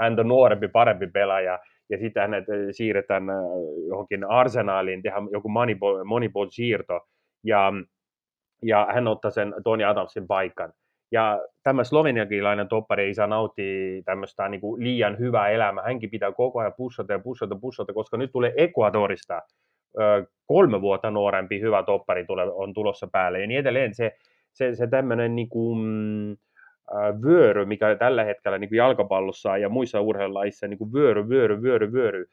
häntä 0.00 0.24
nuorempi, 0.24 0.68
parempi 0.68 1.06
pelaaja, 1.06 1.58
ja 1.90 1.98
sitten 1.98 2.20
hänet 2.20 2.44
siirretään 2.70 3.24
johonkin 3.88 4.24
arsenaaliin, 4.30 5.02
tehdään 5.02 5.28
joku 5.32 5.48
moneyball-siirto, 6.04 7.00
ja, 7.44 7.72
ja 8.62 8.88
hän 8.94 9.08
ottaa 9.08 9.30
sen 9.30 9.54
Tony 9.64 9.84
Adamsin 9.84 10.26
paikan. 10.26 10.72
Ja 11.12 11.40
tämä 11.62 11.84
sloveniakilainen 11.84 12.68
toppari 12.68 13.04
ei 13.04 13.14
saa 13.14 13.26
nauttia 13.26 14.02
tämmöistä 14.04 14.48
niin 14.48 14.60
kuin 14.60 14.84
liian 14.84 15.18
hyvää 15.18 15.48
elämää. 15.48 15.84
Hänkin 15.84 16.10
pitää 16.10 16.32
koko 16.32 16.58
ajan 16.58 16.74
pushata 16.76 17.12
ja 17.12 17.18
pushata 17.18 17.56
pushata, 17.56 17.92
koska 17.92 18.16
nyt 18.16 18.32
tulee 18.32 18.52
Ecuadorista 18.56 19.42
kolme 20.46 20.80
vuotta 20.80 21.10
nuorempi 21.10 21.60
hyvä 21.60 21.82
toppari 21.82 22.24
tule, 22.24 22.52
on 22.52 22.74
tulossa 22.74 23.08
päälle 23.12 23.40
ja 23.40 23.46
niin 23.46 23.60
edelleen. 23.60 23.94
Se, 23.94 24.12
se, 24.52 24.74
se 24.74 24.86
tämmöinen 24.86 25.36
niin 25.36 25.48
kuin, 25.48 25.78
vyöry, 27.22 27.64
mikä 27.64 27.94
tällä 27.94 28.24
hetkellä 28.24 28.58
niin 28.58 28.68
kuin 28.68 28.76
jalkapallossa 28.76 29.56
ja 29.56 29.68
muissa 29.68 30.00
urheilulaissa 30.00 30.68
niin 30.68 30.78
kuin 30.78 30.92
vyöry, 30.92 31.28
vyöry, 31.28 31.62
vyöry, 31.62 31.92
vyöry, 31.92 32.26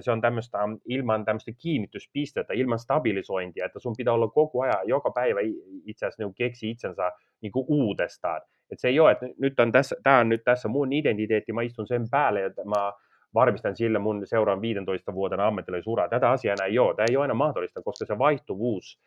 se 0.00 0.10
on 0.10 0.20
tämmöistä 0.20 0.58
ilman 0.86 1.24
tämmöistä 1.24 1.52
kiinnityspistettä, 1.58 2.52
ilman 2.54 2.78
stabilisointia, 2.78 3.66
että 3.66 3.78
sun 3.78 3.94
pitää 3.96 4.14
olla 4.14 4.28
koko 4.28 4.62
ajan, 4.62 4.88
joka 4.88 5.10
päivä 5.10 5.40
itse 5.84 6.06
asiassa 6.06 6.22
niin 6.22 6.34
keksi 6.34 6.70
itsensä 6.70 7.12
niin 7.40 7.52
kuin 7.52 7.64
uudestaan. 7.68 8.40
Et 8.70 8.80
se 8.80 8.88
ei 8.88 9.00
ole, 9.00 9.10
että 9.10 9.26
nyt 9.38 9.60
on 9.60 9.72
tässä, 9.72 9.96
tämä 10.02 10.18
on 10.18 10.28
nyt 10.28 10.44
tässä 10.44 10.68
mun 10.68 10.92
identiteetti, 10.92 11.52
mä 11.52 11.62
istun 11.62 11.86
sen 11.86 12.04
päälle, 12.10 12.44
että 12.44 12.64
mä 12.64 12.92
varmistan 13.34 13.76
sille 13.76 13.98
mun 13.98 14.26
seuraan 14.26 14.60
15 14.60 15.14
vuoden 15.14 15.40
ammattilaisuraa. 15.40 16.08
Tätä 16.08 16.30
asiaa 16.30 16.56
ei 16.66 16.78
ole. 16.78 16.94
Tämä 16.94 17.06
ei 17.10 17.16
ole 17.16 17.24
aina 17.24 17.34
mahdollista, 17.34 17.82
koska 17.82 18.06
se 18.06 18.18
vaihtuvuus 18.18 19.00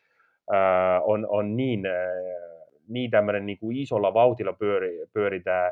äh, 0.54 1.02
on, 1.04 1.28
on 1.30 1.58
niin, 1.58 1.86
äh, 1.86 1.92
niin 2.88 3.12
tämmöinen 3.12 3.46
niin 3.46 3.58
kuin 3.58 3.78
isolla 3.78 4.14
vauhtilla 4.14 4.54
pyöri, 4.54 5.06
pyöritään 5.14 5.72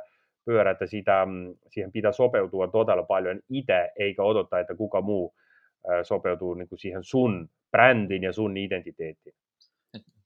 pyörä, 0.49 0.71
että 0.71 0.87
sitä, 0.87 1.25
mm, 1.25 1.55
siihen 1.67 1.91
pitää 1.91 2.11
sopeutua 2.11 2.67
todella 2.67 3.03
paljon 3.03 3.39
itse, 3.49 3.89
eikä 3.99 4.23
odottaa, 4.23 4.59
että 4.59 4.75
kuka 4.75 5.01
muu 5.01 5.35
sopeutuu 6.03 6.53
niin 6.53 6.69
kuin 6.69 6.79
siihen 6.79 7.03
sun 7.03 7.49
brändin 7.71 8.23
ja 8.23 8.33
sun 8.33 8.57
identiteettiin. 8.57 9.35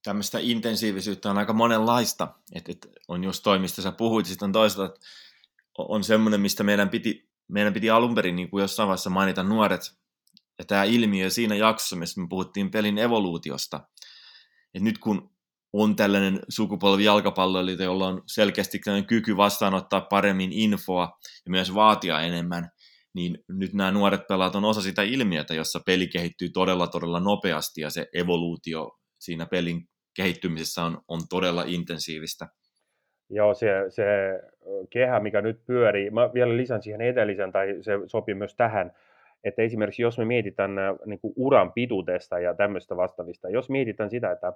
Tämmöistä 0.04 0.38
intensiivisyyttä 0.42 1.30
on 1.30 1.38
aika 1.38 1.54
monenlaista. 1.54 2.28
että 2.56 2.72
et 2.72 2.88
on 3.08 3.24
just 3.24 3.44
toi, 3.44 3.60
mistä 3.60 3.82
sä 3.82 3.92
puhuit, 3.92 4.26
sitten 4.26 4.46
on 4.46 4.52
toisaalta, 4.52 4.94
että 4.94 5.06
on 5.78 6.04
semmoinen, 6.04 6.42
mistä 6.42 6.64
meidän 6.64 6.90
piti 6.90 7.34
meidän 7.48 7.74
piti 7.74 7.90
alun 7.90 8.16
perin 8.16 8.36
niin 8.36 8.50
kuin 8.50 8.62
jossain 8.62 8.88
vaiheessa 8.88 9.10
mainita 9.10 9.44
nuoret 9.44 9.82
ja 10.60 10.66
tämä 10.66 10.84
ilmiö 10.84 11.30
siinä 11.30 11.56
jaksossa, 11.56 11.96
missä 11.96 12.22
me 12.22 12.28
puhuttiin 12.30 12.72
pelin 12.72 12.98
evoluutiosta. 12.98 13.80
Et 14.74 14.84
nyt 14.84 14.98
kun 14.98 15.33
on 15.74 15.96
tällainen 15.96 16.40
sukupolvi 16.50 17.04
jalkapalloilijoita, 17.04 17.84
jolla 17.84 18.08
on 18.08 18.22
selkeästi 18.28 18.82
kyky 19.08 19.38
vastaanottaa 19.38 20.02
paremmin 20.02 20.54
infoa 20.54 21.04
ja 21.46 21.52
myös 21.52 21.76
vaatia 21.76 22.22
enemmän, 22.22 22.70
niin 23.16 23.38
nyt 23.50 23.74
nämä 23.74 23.92
nuoret 23.92 24.28
pelaat 24.28 24.56
on 24.56 24.66
osa 24.66 24.82
sitä 24.82 25.02
ilmiötä, 25.02 25.54
jossa 25.54 25.80
peli 25.86 26.08
kehittyy 26.08 26.50
todella 26.50 26.88
todella 26.88 27.20
nopeasti 27.20 27.82
ja 27.82 27.90
se 27.90 28.08
evoluutio 28.14 28.92
siinä 29.20 29.46
pelin 29.46 29.82
kehittymisessä 30.16 30.84
on, 30.84 30.98
on 31.08 31.20
todella 31.30 31.64
intensiivistä. 31.68 32.48
Joo, 33.30 33.54
se, 33.54 33.68
se 33.90 34.04
kehä, 34.90 35.20
mikä 35.20 35.42
nyt 35.42 35.66
pyörii, 35.66 36.10
mä 36.10 36.30
vielä 36.34 36.58
lisän 36.58 36.84
siihen 36.84 37.02
edellisen, 37.02 37.52
tai 37.52 37.68
se 37.82 37.92
sopii 38.08 38.36
myös 38.36 38.56
tähän, 38.56 38.92
että 39.44 39.62
esimerkiksi 39.62 40.02
jos 40.02 40.18
me 40.18 40.26
mietitään 40.26 40.72
niin 41.06 41.20
kuin 41.20 41.34
uran 41.36 41.74
pituudesta 41.74 42.40
ja 42.40 42.54
tämmöistä 42.54 42.98
vastaavista, 42.98 43.50
jos 43.50 43.70
mietitään 43.70 44.10
sitä, 44.10 44.32
että 44.32 44.54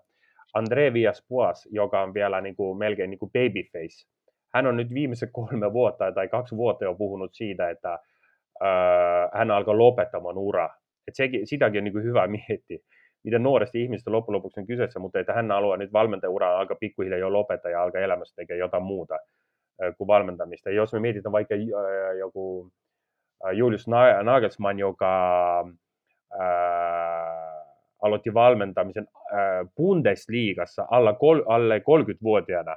André 0.54 0.94
Villas-Boas, 0.94 1.68
joka 1.72 2.02
on 2.02 2.14
vielä 2.14 2.42
niin 2.42 2.56
kuin, 2.56 2.78
melkein 2.78 3.10
niin 3.10 3.20
kuin 3.20 3.32
babyface, 3.32 4.08
hän 4.54 4.68
on 4.68 4.78
nyt 4.78 4.94
viimeiset 4.94 5.30
kolme 5.34 5.74
vuotta 5.74 6.12
tai 6.12 6.28
kaksi 6.28 6.58
vuotta 6.58 6.86
jo 6.86 6.96
puhunut 6.96 7.32
siitä, 7.34 7.70
että 7.70 7.94
äh, 7.94 9.30
hän 9.34 9.52
alkoi 9.52 9.76
lopettamaan 9.76 10.38
uraa. 10.38 10.76
Et 11.08 11.16
sekin, 11.16 11.48
sitäkin 11.48 11.80
on 11.80 11.84
niin 11.84 11.94
kuin 11.94 12.04
hyvä 12.04 12.28
miettiä 12.28 12.80
miten 13.28 13.44
nuoresti 13.44 13.84
ihmistä 13.84 14.12
loppujen 14.12 14.36
lopuksi 14.36 14.60
on 14.60 14.68
kyseessä, 14.68 15.00
mutta 15.00 15.20
että 15.20 15.34
hän 15.34 15.52
haluaa 15.52 15.78
nyt 15.78 15.94
valmentajuraa 15.94 16.58
aika 16.58 16.76
pikkuhiljaa 16.76 17.20
jo 17.20 17.34
lopettaa 17.34 17.72
ja 17.72 17.84
alkaa 17.84 18.02
elämässä 18.02 18.36
tekemään 18.36 18.60
jotain 18.60 18.84
muuta 18.84 19.18
kuin 19.98 20.08
valmentamista. 20.08 20.70
Jos 20.70 20.94
me 20.94 21.00
mietitään 21.00 21.32
vaikka 21.32 21.56
joku 22.20 22.72
Julius 23.54 23.88
Nagelsmann, 24.24 24.80
joka 24.80 25.66
aloitti 28.02 28.34
valmentamisen 28.34 29.08
ää, 29.32 29.66
Bundesliigassa 29.76 30.88
alla 30.92 31.14
kol, 31.14 31.42
alle 31.46 31.78
30-vuotiaana, 31.80 32.76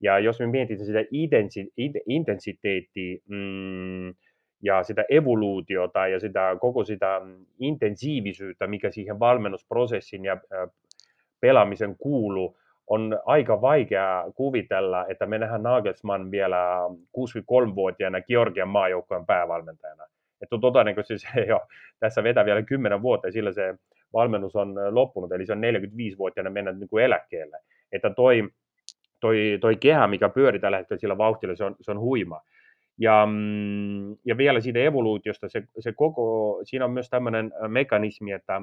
ja 0.00 0.18
jos 0.18 0.40
me 0.40 0.46
mietitään 0.46 0.86
sitä 0.86 1.04
intensiteettiä, 2.06 3.18
mm, 3.28 4.14
ja 4.62 4.82
sitä 4.82 5.04
evoluutiota 5.08 6.08
ja 6.08 6.20
sitä, 6.20 6.56
koko 6.60 6.84
sitä 6.84 7.20
intensiivisyyttä, 7.60 8.66
mikä 8.66 8.90
siihen 8.90 9.20
valmennusprosessin 9.20 10.24
ja 10.24 10.40
pelaamisen 11.40 11.96
kuuluu, 11.98 12.58
on 12.86 13.20
aika 13.26 13.60
vaikea 13.60 14.24
kuvitella, 14.34 15.06
että 15.06 15.26
me 15.26 15.38
nähdään 15.38 15.62
Nagelsmann 15.62 16.30
vielä 16.30 16.80
63-vuotiaana 17.18 18.20
Georgian 18.20 18.68
maajoukkojen 18.68 19.26
päävalmentajana. 19.26 20.04
Että 20.40 20.56
todennäköisesti 20.60 21.28
se 21.32 21.40
jo 21.52 21.60
tässä 22.00 22.22
vetää 22.22 22.44
vielä 22.44 22.62
10 22.62 23.02
vuotta 23.02 23.32
sillä 23.32 23.52
se 23.52 23.74
valmennus 24.12 24.56
on 24.56 24.74
loppunut, 24.90 25.32
eli 25.32 25.46
se 25.46 25.52
on 25.52 25.62
45-vuotiaana 25.62 26.50
mennä 26.50 26.72
niin 26.72 26.88
kuin 26.88 27.04
eläkkeelle. 27.04 27.58
Että 27.92 28.10
toi, 28.10 28.48
toi, 29.20 29.58
toi 29.60 29.76
kehä, 29.76 30.06
mikä 30.06 30.28
pyörii 30.28 30.60
tällä 30.60 30.76
hetkellä 30.76 31.00
sillä 31.00 31.18
vauhtilla, 31.18 31.56
se 31.56 31.64
on, 31.64 31.76
se 31.80 31.90
on 31.90 32.00
huima. 32.00 32.40
Ja, 32.98 33.26
mm, 33.26 34.16
ja 34.24 34.36
vielä 34.36 34.60
siitä 34.60 34.78
evoluutiosta, 34.78 35.48
se, 35.48 35.62
se 35.78 35.92
koko, 35.92 36.60
siinä 36.64 36.84
on 36.84 36.90
myös 36.90 37.10
tämmöinen 37.10 37.52
mekanismi, 37.68 38.32
että 38.32 38.62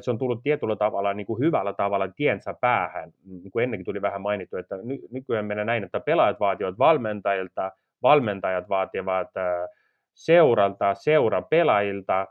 se 0.00 0.10
on 0.10 0.18
tullut 0.18 0.42
tietyllä 0.42 0.76
tavalla 0.76 1.14
niin 1.14 1.26
kuin 1.26 1.40
hyvällä 1.40 1.72
tavalla 1.72 2.08
tiensä 2.08 2.54
päähän, 2.60 3.12
niin 3.24 3.50
kuin 3.50 3.62
ennenkin 3.62 3.84
tuli 3.84 4.02
vähän 4.02 4.22
mainittu, 4.22 4.56
että 4.56 4.76
ny, 4.76 4.98
nykyään 5.10 5.44
mennään 5.44 5.66
näin, 5.66 5.84
että 5.84 6.00
pelaajat 6.00 6.40
vaativat 6.40 6.78
valmentajilta, 6.78 7.72
valmentajat 8.02 8.68
vaativat 8.68 9.28
seuralta, 10.14 10.94
seura 10.94 11.42
pelaajilta 11.42 12.26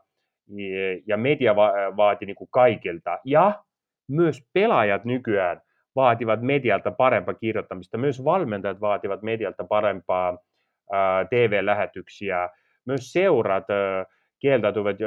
ja 1.07 1.17
media 1.17 1.55
vaati 1.97 2.25
niin 2.25 2.35
kuin 2.35 2.49
kaikilta. 2.51 3.19
Ja 3.25 3.63
myös 4.07 4.49
pelaajat 4.53 5.05
nykyään 5.05 5.61
vaativat 5.95 6.41
medialta 6.41 6.91
parempaa 6.91 7.33
kirjoittamista, 7.33 7.97
myös 7.97 8.23
valmentajat 8.23 8.81
vaativat 8.81 9.21
medialta 9.21 9.63
parempaa 9.63 10.37
TV-lähetyksiä. 11.29 12.49
Myös 12.85 13.13
seurat 13.13 13.65
kieltäytyvät 14.39 14.97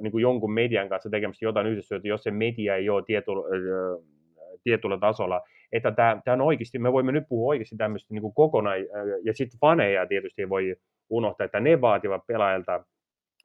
niin 0.00 0.12
kuin 0.12 0.22
jonkun 0.22 0.52
median 0.52 0.88
kanssa 0.88 1.10
tekemästä 1.10 1.44
jotain 1.44 1.66
yhteistyötä, 1.66 2.08
jos 2.08 2.22
se 2.22 2.30
media 2.30 2.76
ei 2.76 2.90
ole 2.90 3.02
tietyllä, 3.06 3.42
tietyllä 4.64 4.98
tasolla. 4.98 5.40
Että 5.72 5.90
tämä, 5.90 6.20
tämä 6.24 6.32
on 6.32 6.40
oikeasti, 6.40 6.78
me 6.78 6.92
voimme 6.92 7.12
nyt 7.12 7.24
puhua 7.28 7.50
oikeasti 7.50 7.76
tämmöistä 7.76 8.14
niin 8.14 8.34
kokonaan, 8.34 8.78
ja 9.24 9.34
sitten 9.34 9.60
faneja 9.60 10.06
tietysti 10.06 10.48
voi 10.48 10.76
unohtaa, 11.10 11.44
että 11.44 11.60
ne 11.60 11.80
vaativat 11.80 12.26
pelaajilta 12.26 12.84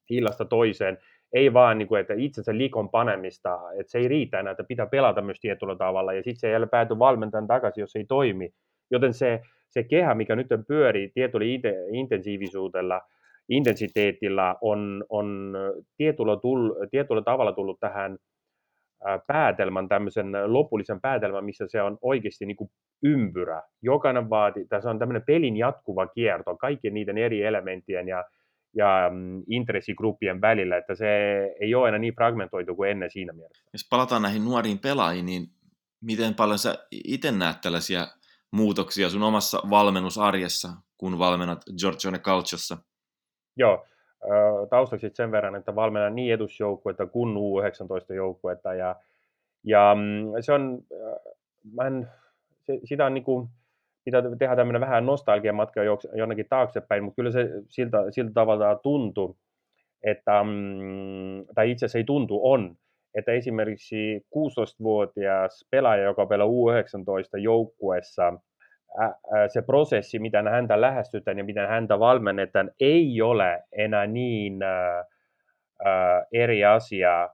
illasta 0.10 0.45
toiseen, 0.45 0.97
ei 1.34 1.54
vaan, 1.54 1.78
niin 1.78 1.88
kuin, 1.88 2.02
että 2.02 2.13
itsensä 2.18 2.58
likon 2.58 2.90
panemista, 2.90 3.60
että 3.80 3.92
se 3.92 3.98
ei 3.98 4.08
riitä 4.08 4.40
enää, 4.40 4.52
että 4.52 4.63
pitää 4.63 4.86
pelata 4.86 5.22
myös 5.22 5.40
tietyllä 5.40 5.76
tavalla, 5.76 6.13
ja 6.13 6.24
sitten 6.24 6.40
se 6.40 6.56
ei 6.56 6.68
pääty 6.72 7.00
valmentajan 7.00 7.48
takaisin, 7.48 7.82
jos 7.82 7.92
se 7.92 8.00
ei 8.00 8.06
toimi. 8.06 8.50
Joten 8.92 9.13
se, 9.13 9.42
se 9.70 9.84
kehä, 9.84 10.16
mikä 10.16 10.36
nyt 10.36 10.48
pyörii 10.68 11.12
tietyllä 11.13 11.46
intensiivisuudella, 11.92 13.02
intensiteetillä, 13.50 14.56
on, 14.62 15.06
on 15.10 15.58
tietyllä, 15.98 16.38
tull, 16.42 16.72
tietyllä 16.92 17.22
tavalla 17.22 17.54
tullut 17.54 17.80
tähän 17.80 18.18
päätelmän, 19.28 19.88
tämmöisen 19.88 20.32
lopullisen 20.46 21.02
päätelmän, 21.02 21.46
missä 21.46 21.66
se 21.68 21.82
on 21.82 21.98
oikeasti 22.02 22.46
niin 22.46 22.58
kuin 22.58 22.70
ympyrä. 23.04 23.62
Jokainen 23.82 24.30
vaati, 24.30 24.66
tässä 24.66 24.90
on 24.90 25.00
tämmöinen 25.00 25.24
pelin 25.28 25.58
jatkuva 25.58 26.08
kierto 26.08 26.58
kaikkien 26.58 26.94
niiden 26.94 27.18
eri 27.18 27.44
elementtien 27.44 28.08
ja, 28.08 28.26
ja 28.73 29.10
mm, 29.13 29.43
intressigruppien 29.49 30.41
välillä, 30.41 30.77
että 30.77 30.95
se 30.95 31.06
ei 31.60 31.75
ole 31.75 31.88
enää 31.88 31.99
niin 31.99 32.15
fragmentoitu 32.15 32.75
kuin 32.75 32.91
ennen 32.91 33.12
siinä 33.12 33.34
mielessä. 33.34 33.63
Jos 33.73 33.88
palataan 33.89 34.21
näihin 34.21 34.45
nuoriin 34.45 34.80
pelaajiin, 34.80 35.25
niin 35.25 35.47
miten 36.01 36.34
paljon 36.34 36.60
sä 36.60 36.75
itse 36.91 37.32
näet 37.32 37.62
tällaisia 37.62 38.08
muutoksia 38.51 39.10
sun 39.10 39.23
omassa 39.23 39.60
valmennusarjessa, 39.69 40.69
kun 40.97 41.19
valmennat 41.19 41.63
Giorgione 41.80 42.19
Calciossa? 42.19 42.77
Joo, 43.58 43.86
taustaksi 44.69 45.10
sen 45.13 45.32
verran, 45.32 45.56
että 45.56 45.75
valmennan 45.75 46.15
niin 46.15 46.34
edusjoukkuetta 46.34 47.06
kuin 47.08 47.36
U19-joukkuetta 47.36 48.73
ja, 48.73 48.95
ja 49.63 49.95
mm, 49.95 50.41
se 50.41 50.53
on, 50.53 50.82
mä 51.73 51.88
en, 51.88 52.08
se, 52.65 52.80
sitä 52.84 53.06
on 53.06 53.13
niin 53.13 53.23
kuin, 53.23 53.49
pitää 54.08 54.22
tehdä 54.39 54.56
tämmöinen 54.56 54.82
vähän 54.82 55.06
nostalgian 55.06 55.56
matka 55.56 55.82
jonnekin 56.13 56.46
taaksepäin, 56.50 57.04
mutta 57.04 57.15
kyllä 57.15 57.32
se 57.32 57.50
siltä, 57.70 57.98
siltä 58.10 58.32
tavalla 58.34 58.76
tuntuu, 58.76 59.38
että, 60.04 60.43
mm, 60.43 61.46
tai 61.56 61.72
itse 61.72 61.86
asiassa 61.86 61.98
ei 61.98 62.04
tuntu, 62.04 62.39
on, 62.52 62.76
että 63.15 63.32
esimerkiksi 63.32 64.26
16-vuotias 64.36 65.67
pelaaja, 65.72 66.04
joka 66.04 66.26
pelaa 66.26 66.48
U19-joukkuessa, 66.48 68.34
se 69.48 69.62
prosessi, 69.62 70.20
miten 70.20 70.48
häntä 70.48 70.82
lähestytään 70.82 71.38
ja 71.38 71.43
miten 71.43 71.67
häntä 71.67 72.00
valmennetaan, 72.00 72.72
ei 72.80 73.22
ole 73.22 73.63
enää 73.72 74.08
niin 74.08 74.60
eri 76.34 76.65
asia 76.65 77.30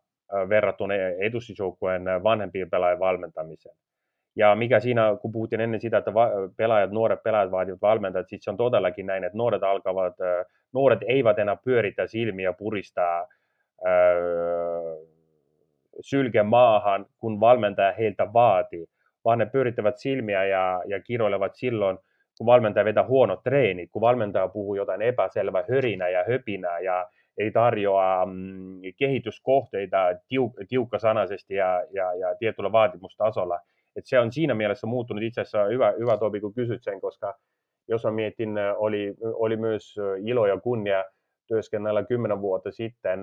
verrattuna 0.49 0.93
edustusjoukkueen 0.95 2.03
vanhempien 2.23 2.69
pelaajien 2.69 2.99
valmentamiseen. 2.99 3.75
Ja 4.35 4.55
mikä 4.55 4.79
siinä, 4.79 5.17
kun 5.21 5.31
puhuttiin 5.31 5.61
ennen 5.61 5.81
sitä, 5.81 5.97
että 5.97 6.11
pelaajat, 6.57 6.91
nuoret 6.91 7.23
pelaajat 7.23 7.51
vaativat 7.51 7.81
valmentajat, 7.81 8.29
siis 8.29 8.43
se 8.43 8.51
on 8.51 8.57
todellakin 8.57 9.05
näin, 9.05 9.23
että 9.23 9.37
nuoret 9.37 9.63
alkavat, 9.63 10.15
nuoret 10.73 10.99
eivät 11.07 11.39
enää 11.39 11.55
pyöritä 11.55 12.07
silmiä, 12.07 12.53
puristaa 12.53 13.27
sylke 16.01 16.43
maahan, 16.43 17.05
kun 17.19 17.39
valmentaja 17.39 17.91
heiltä 17.91 18.33
vaatii, 18.33 18.85
vaan 19.25 19.39
ne 19.39 19.45
pyörittävät 19.45 19.97
silmiä 19.97 20.45
ja, 20.45 20.81
ja 20.85 20.99
kiroilevat 20.99 21.55
silloin, 21.55 21.97
kun 22.37 22.45
valmentaja 22.45 22.85
vetää 22.85 23.07
huono 23.07 23.35
treeni, 23.35 23.87
kun 23.87 24.01
valmentaja 24.01 24.47
puhuu 24.47 24.75
jotain 24.75 25.01
epäselvää 25.01 25.63
hörinää 25.69 26.09
ja 26.09 26.23
höpinää 26.27 26.79
ja 26.79 27.09
ei 27.37 27.51
tarjoa 27.51 28.25
mm, 28.25 28.81
kehityskohteita 28.97 30.11
tiuk- 30.11 30.65
tiukkasanaisesti 30.69 31.55
ja, 31.55 31.83
ja, 31.91 32.13
ja 32.13 32.35
tietyllä 32.35 32.71
vaatimustasolla. 32.71 33.59
Et 33.95 34.05
se 34.05 34.19
on 34.19 34.31
siinä 34.31 34.53
mielessä 34.53 34.87
muuttunut. 34.87 35.23
Itse 35.23 35.41
asiassa 35.41 35.63
hyvä, 35.63 35.93
hyvä 35.99 36.17
Topi, 36.17 36.39
kun 36.39 36.53
kysyt 36.53 36.83
sen, 36.83 37.01
koska 37.01 37.33
jos 37.87 38.03
mä 38.03 38.11
mietin, 38.11 38.49
oli, 38.77 39.15
oli 39.21 39.57
myös 39.57 39.95
ilo 40.25 40.47
ja 40.47 40.59
kunnia 40.59 41.03
työskennellä 41.47 42.03
kymmenen 42.03 42.41
vuotta 42.41 42.71
sitten 42.71 43.19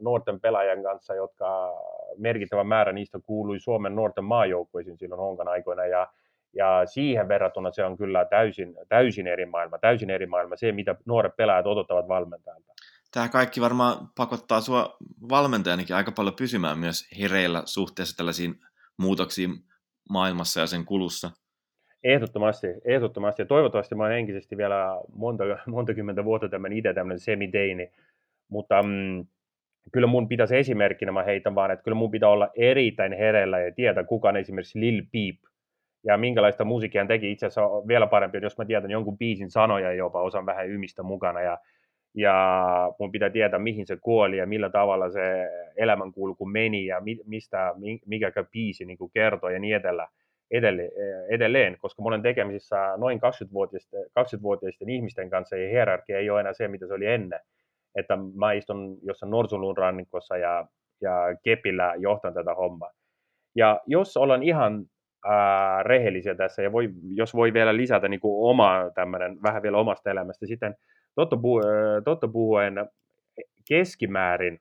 nuorten 0.00 0.40
pelaajan 0.40 0.82
kanssa, 0.82 1.14
jotka 1.14 1.72
merkittävä 2.16 2.64
määrä 2.64 2.92
niistä 2.92 3.18
kuului 3.26 3.60
Suomen 3.60 3.94
nuorten 3.94 4.24
maajoukkueisiin 4.24 4.98
silloin 4.98 5.20
Honkan 5.20 5.48
aikoina, 5.48 5.86
ja, 5.86 6.08
ja 6.56 6.86
siihen 6.86 7.28
verrattuna 7.28 7.70
se 7.70 7.84
on 7.84 7.96
kyllä 7.96 8.24
täysin, 8.24 8.74
täysin 8.88 9.26
eri 9.26 9.46
maailma, 9.46 9.78
täysin 9.78 10.10
eri 10.10 10.26
maailma, 10.26 10.56
se 10.56 10.72
mitä 10.72 10.94
nuoret 11.06 11.36
pelaajat 11.36 11.66
odottavat 11.66 12.08
valmentajalta. 12.08 12.72
Tämä 13.14 13.28
kaikki 13.28 13.60
varmaan 13.60 13.96
pakottaa 14.16 14.60
sinua 14.60 14.96
valmentajanikin 15.28 15.96
aika 15.96 16.12
paljon 16.12 16.34
pysymään 16.34 16.78
myös 16.78 17.08
hereillä 17.20 17.62
suhteessa 17.64 18.16
tällaisiin 18.16 18.54
muutoksiin 19.02 19.50
maailmassa 20.10 20.60
ja 20.60 20.66
sen 20.66 20.84
kulussa. 20.84 21.30
Ehdottomasti, 22.04 22.66
ehdottomasti. 22.84 23.42
Ja 23.42 23.46
toivottavasti 23.46 23.94
mä 23.94 24.02
olen 24.02 24.14
henkisesti 24.14 24.56
vielä 24.56 25.00
monta, 25.14 25.44
monta 25.66 25.94
kymmentä 25.94 26.24
vuotta 26.24 26.48
tämmöinen 26.48 26.78
itse 26.78 26.94
tämmöinen 26.94 27.20
semiteini. 27.20 27.90
Mutta 28.48 28.82
mm, 28.82 29.26
kyllä 29.92 30.06
mun 30.06 30.28
pitäisi 30.28 30.56
esimerkkinä, 30.56 31.12
mä 31.12 31.22
heitän 31.22 31.54
vaan, 31.54 31.70
että 31.70 31.82
kyllä 31.82 31.94
mun 31.94 32.10
pitää 32.10 32.28
olla 32.28 32.48
erittäin 32.56 33.12
hereillä 33.12 33.60
ja 33.60 33.72
tietää, 33.72 34.04
kuka 34.04 34.28
on 34.28 34.36
esimerkiksi 34.36 34.80
Lil 34.80 35.02
Peep 35.12 35.36
ja 36.04 36.18
minkälaista 36.18 36.64
musiikkia 36.64 37.00
hän 37.00 37.08
teki. 37.08 37.32
Itse 37.32 37.46
asiassa 37.46 37.88
vielä 37.88 38.06
parempi, 38.06 38.38
jos 38.42 38.58
mä 38.58 38.64
tiedän 38.64 38.90
jonkun 38.90 39.18
biisin 39.18 39.50
sanoja 39.50 39.92
jopa, 39.92 40.22
osan 40.22 40.46
vähän 40.46 40.68
ymistä 40.68 41.02
mukana 41.02 41.40
ja, 41.40 41.58
ja 42.14 42.92
mun 42.98 43.12
pitää 43.12 43.30
tietää, 43.30 43.58
mihin 43.58 43.86
se 43.86 43.96
kuoli 43.96 44.36
ja 44.36 44.46
millä 44.46 44.70
tavalla 44.70 45.10
se 45.10 45.48
elämänkulku 45.76 46.46
meni 46.46 46.86
ja 46.86 47.00
mi, 47.00 47.18
mistä, 47.26 47.74
mikä 48.06 48.44
biisi 48.52 48.84
niin 48.84 48.98
kertoi 49.14 49.52
ja 49.52 49.58
niin 49.58 49.76
edelleen 49.76 50.08
edelleen, 51.30 51.76
koska 51.78 52.02
mä 52.02 52.08
olen 52.08 52.22
tekemisissä 52.22 52.76
noin 52.96 53.18
20-vuotiaisten, 53.18 54.04
20-vuotiaisten 54.04 54.88
ihmisten 54.88 55.30
kanssa 55.30 55.56
ja 55.56 55.70
hierarkia 55.70 56.18
ei 56.18 56.30
ole 56.30 56.40
enää 56.40 56.52
se, 56.52 56.68
mitä 56.68 56.86
se 56.86 56.94
oli 56.94 57.06
ennen 57.06 57.40
että 57.94 58.18
mä 58.34 58.52
istun 58.52 58.98
jossain 59.02 59.30
Norsulun 59.30 59.76
rannikossa 59.76 60.36
ja, 60.36 60.66
ja 61.00 61.36
kepillä 61.42 61.94
johtan 61.98 62.34
tätä 62.34 62.54
hommaa. 62.54 62.90
Ja 63.54 63.80
jos 63.86 64.16
ollaan 64.16 64.42
ihan 64.42 64.84
ää, 65.24 65.82
rehellisiä 65.82 66.34
tässä, 66.34 66.62
ja 66.62 66.72
voi, 66.72 66.90
jos 67.14 67.34
voi 67.34 67.52
vielä 67.52 67.76
lisätä 67.76 68.08
niin 68.08 68.20
kuin 68.20 68.50
oma 68.50 68.90
tämmöinen, 68.94 69.42
vähän 69.42 69.62
vielä 69.62 69.78
omasta 69.78 70.10
elämästä, 70.10 70.46
sitten 70.46 70.74
totta, 71.14 71.36
pu- 71.36 72.02
totta 72.04 72.28
puhuen 72.28 72.74
keskimäärin 73.68 74.60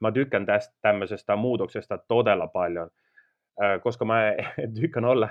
mä 0.00 0.12
tykkään 0.12 0.46
tästä 0.46 0.74
tämmöisestä 0.82 1.36
muutoksesta 1.36 1.98
todella 2.08 2.46
paljon, 2.46 2.90
koska 3.82 4.04
mä 4.04 4.34
tykkään 4.80 5.04
olla 5.04 5.28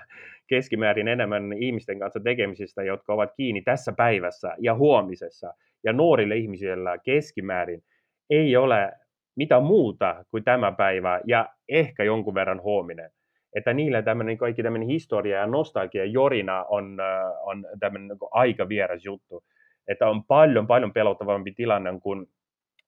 keskimäärin 0.47 1.07
enemmän 1.07 1.53
ihmisten 1.53 1.99
kanssa 1.99 2.19
tekemisistä, 2.19 2.83
jotka 2.83 3.13
ovat 3.13 3.29
kiinni 3.37 3.61
tässä 3.61 3.93
päivässä 3.97 4.55
ja 4.59 4.75
huomisessa 4.75 5.53
ja 5.83 5.93
nuorille 5.93 6.37
ihmisillä 6.37 6.97
keskimäärin 6.97 7.83
ei 8.29 8.57
ole 8.57 8.91
mitään 9.35 9.63
muuta 9.63 10.25
kuin 10.31 10.43
tämä 10.43 10.71
päivä 10.71 11.21
ja 11.27 11.49
ehkä 11.69 12.03
jonkun 12.03 12.33
verran 12.33 12.61
huominen. 12.61 13.11
Että 13.55 13.73
niillä 13.73 14.01
tämmöinen 14.01 14.37
kaikki 14.37 14.63
tämmöinen 14.63 14.87
historia 14.89 15.39
ja 15.39 15.47
nostalgia 15.47 16.05
jorina 16.05 16.63
on, 16.63 16.97
on 17.41 17.65
tämmöinen 17.79 18.07
niin 18.07 18.29
aika 18.31 18.69
vieras 18.69 19.05
juttu. 19.05 19.43
Että 19.87 20.07
on 20.07 20.23
paljon, 20.23 20.67
paljon 20.67 20.93
pelottavampi 20.93 21.51
tilanne, 21.51 21.99
kun 22.03 22.27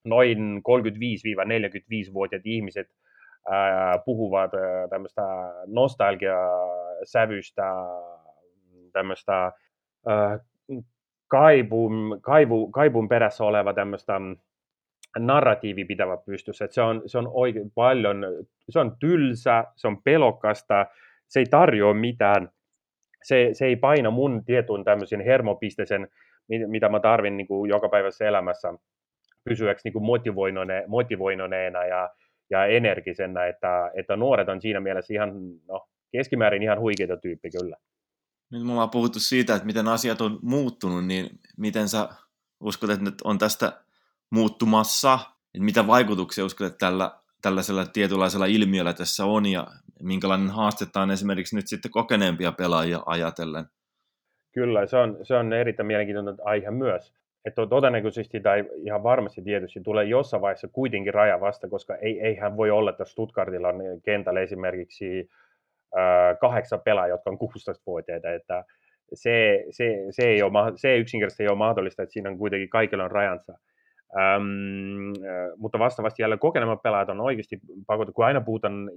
noin 0.04 0.38
35-45-vuotiaat 0.58 2.46
ihmiset 2.46 2.88
puhuvat 4.06 4.54
ää, 4.54 4.88
tämmöistä 4.88 5.22
nostalgia-sävystä, 5.68 7.64
tämmöistä 8.94 9.52
ää, 10.08 10.40
kaivun, 11.28 12.20
kaivu, 12.22 12.72
kaivun 12.72 13.10
perässä 13.10 13.44
oleva 13.44 13.74
tämmöistä 13.74 14.14
narratiivi 15.20 15.86
pitävä 15.86 16.18
pystyssä. 16.18 16.66
Että 16.66 16.76
se 16.76 16.82
on, 16.82 17.02
se 17.06 17.18
on 17.18 17.30
oikein 17.34 17.72
paljon, 17.72 18.26
se 18.70 18.80
on 18.80 18.96
tylsä, 19.00 19.64
se 19.76 19.88
on 19.88 20.04
pelokasta, 20.04 20.86
se 21.28 21.40
ei 21.40 21.46
tarjoa 21.46 21.94
mitään, 21.94 22.50
se, 23.24 23.50
se 23.54 23.66
ei 23.66 23.76
paina 23.76 24.12
mun 24.12 24.46
tietyn 24.46 24.84
tämmöisen 24.84 25.22
hermopisteisen, 25.22 26.08
mitä 26.48 26.90
mä 26.90 27.00
tarvin 27.00 27.38
niin 27.38 27.48
kuin 27.48 27.70
jokapäiväisessä 27.70 28.28
elämässä 28.28 28.74
pysyäksi 29.44 29.88
niin 29.88 29.94
kuin 29.94 30.06
motivoinone, 30.06 30.84
motivoinoneena 30.88 31.86
ja, 31.86 32.10
ja 32.50 32.66
energisenä, 32.66 33.46
että, 33.46 33.92
että 33.94 34.16
nuoret 34.16 34.50
on 34.50 34.62
siinä 34.62 34.80
mielessä 34.80 35.14
ihan, 35.14 35.32
no, 35.68 35.88
keskimäärin 36.12 36.64
ihan 36.64 36.80
huikeita 36.80 37.18
tyyppi 37.18 37.50
kyllä 37.52 37.78
nyt 38.54 38.66
me 38.66 38.72
ollaan 38.72 38.90
puhuttu 38.90 39.20
siitä, 39.20 39.56
että 39.56 39.66
miten 39.66 39.88
asiat 39.88 40.22
on 40.22 40.40
muuttunut, 40.42 41.06
niin 41.06 41.40
miten 41.58 41.90
sä 41.90 42.10
uskot, 42.60 42.90
että 42.90 43.04
nyt 43.04 43.22
on 43.24 43.38
tästä 43.38 43.84
muuttumassa, 44.30 45.20
että 45.54 45.66
mitä 45.66 45.88
vaikutuksia 45.88 46.46
uskot, 46.46 46.68
että 46.68 46.78
tällä, 46.78 47.20
tällaisella 47.42 47.86
tietynlaisella 47.86 48.46
ilmiöllä 48.46 48.94
tässä 48.94 49.26
on 49.26 49.46
ja 49.46 49.68
minkälainen 50.02 50.50
haaste 50.50 50.86
on 50.96 51.12
esimerkiksi 51.12 51.56
nyt 51.56 51.68
sitten 51.68 51.92
kokeneempia 51.92 52.52
pelaajia 52.52 53.00
ajatellen? 53.06 53.66
Kyllä, 54.54 54.86
se 54.86 54.98
on, 54.98 55.18
se 55.24 55.36
on 55.36 55.54
erittäin 55.54 55.88
mielenkiintoinen 55.88 56.36
aihe 56.44 56.72
myös. 56.72 57.14
Että 57.46 57.68
todennäköisesti 57.68 58.40
tai 58.40 58.66
ihan 58.76 59.04
varmasti 59.04 59.42
tietysti 59.42 59.82
tulee 59.82 60.06
jossain 60.06 60.42
vaiheessa 60.42 60.68
kuitenkin 60.68 61.14
raja 61.14 61.42
vasta, 61.42 61.70
koska 61.70 61.96
ei, 61.96 62.22
eihän 62.22 62.58
voi 62.58 62.72
olla, 62.72 62.90
että 62.90 63.06
Stuttgartilla 63.06 63.68
on 63.68 63.82
kentällä 64.04 64.42
esimerkiksi 64.42 65.30
kahdeksan 66.40 66.82
pelaajaa, 66.82 67.14
jotka 67.14 67.30
on 67.30 67.38
16-vuotiaita, 67.38 68.34
että 68.34 68.64
se, 69.14 69.66
se, 69.70 69.98
se, 70.12 70.28
ei 70.28 70.44
ole, 70.44 70.52
se 70.76 70.98
yksinkertaisesti 70.98 71.44
ei 71.44 71.50
ole 71.50 71.58
mahdollista, 71.58 72.04
että 72.04 72.14
siinä 72.14 72.30
on 72.30 72.38
kuitenkin 72.38 72.70
kaikilla 72.70 73.04
on 73.04 73.12
rajansa. 73.12 73.60
Ähm, 74.18 75.14
mutta 75.58 75.80
vastaavasti 75.80 76.22
jälleen 76.22 76.40
kokeneemmat 76.40 76.82
pelaajat 76.82 77.10
on 77.10 77.22
oikeasti 77.22 77.60
pakotettu, 77.88 78.14
kun 78.14 78.26
aina 78.26 78.42
puhutaan, 78.42 78.92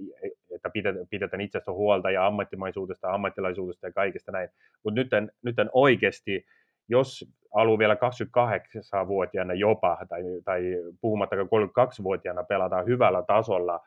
että 0.55 0.69
pidetään 1.09 1.41
itsestä 1.41 1.71
huolta 1.71 2.11
ja 2.11 2.27
ammattimaisuudesta, 2.27 3.11
ammattilaisuudesta 3.11 3.87
ja 3.87 3.93
kaikesta 3.93 4.31
näin, 4.31 4.49
mutta 4.83 4.99
nyt, 4.99 5.31
nyt 5.43 5.55
oikeasti, 5.71 6.45
jos 6.89 7.25
haluaa 7.55 7.77
vielä 7.79 7.93
28-vuotiaana 7.93 9.53
jopa, 9.53 9.97
tai, 10.09 10.23
tai 10.45 10.61
puhumattakaan 11.01 11.47
32-vuotiaana 11.47 12.43
pelata 12.43 12.83
hyvällä 12.83 13.23
tasolla, 13.27 13.79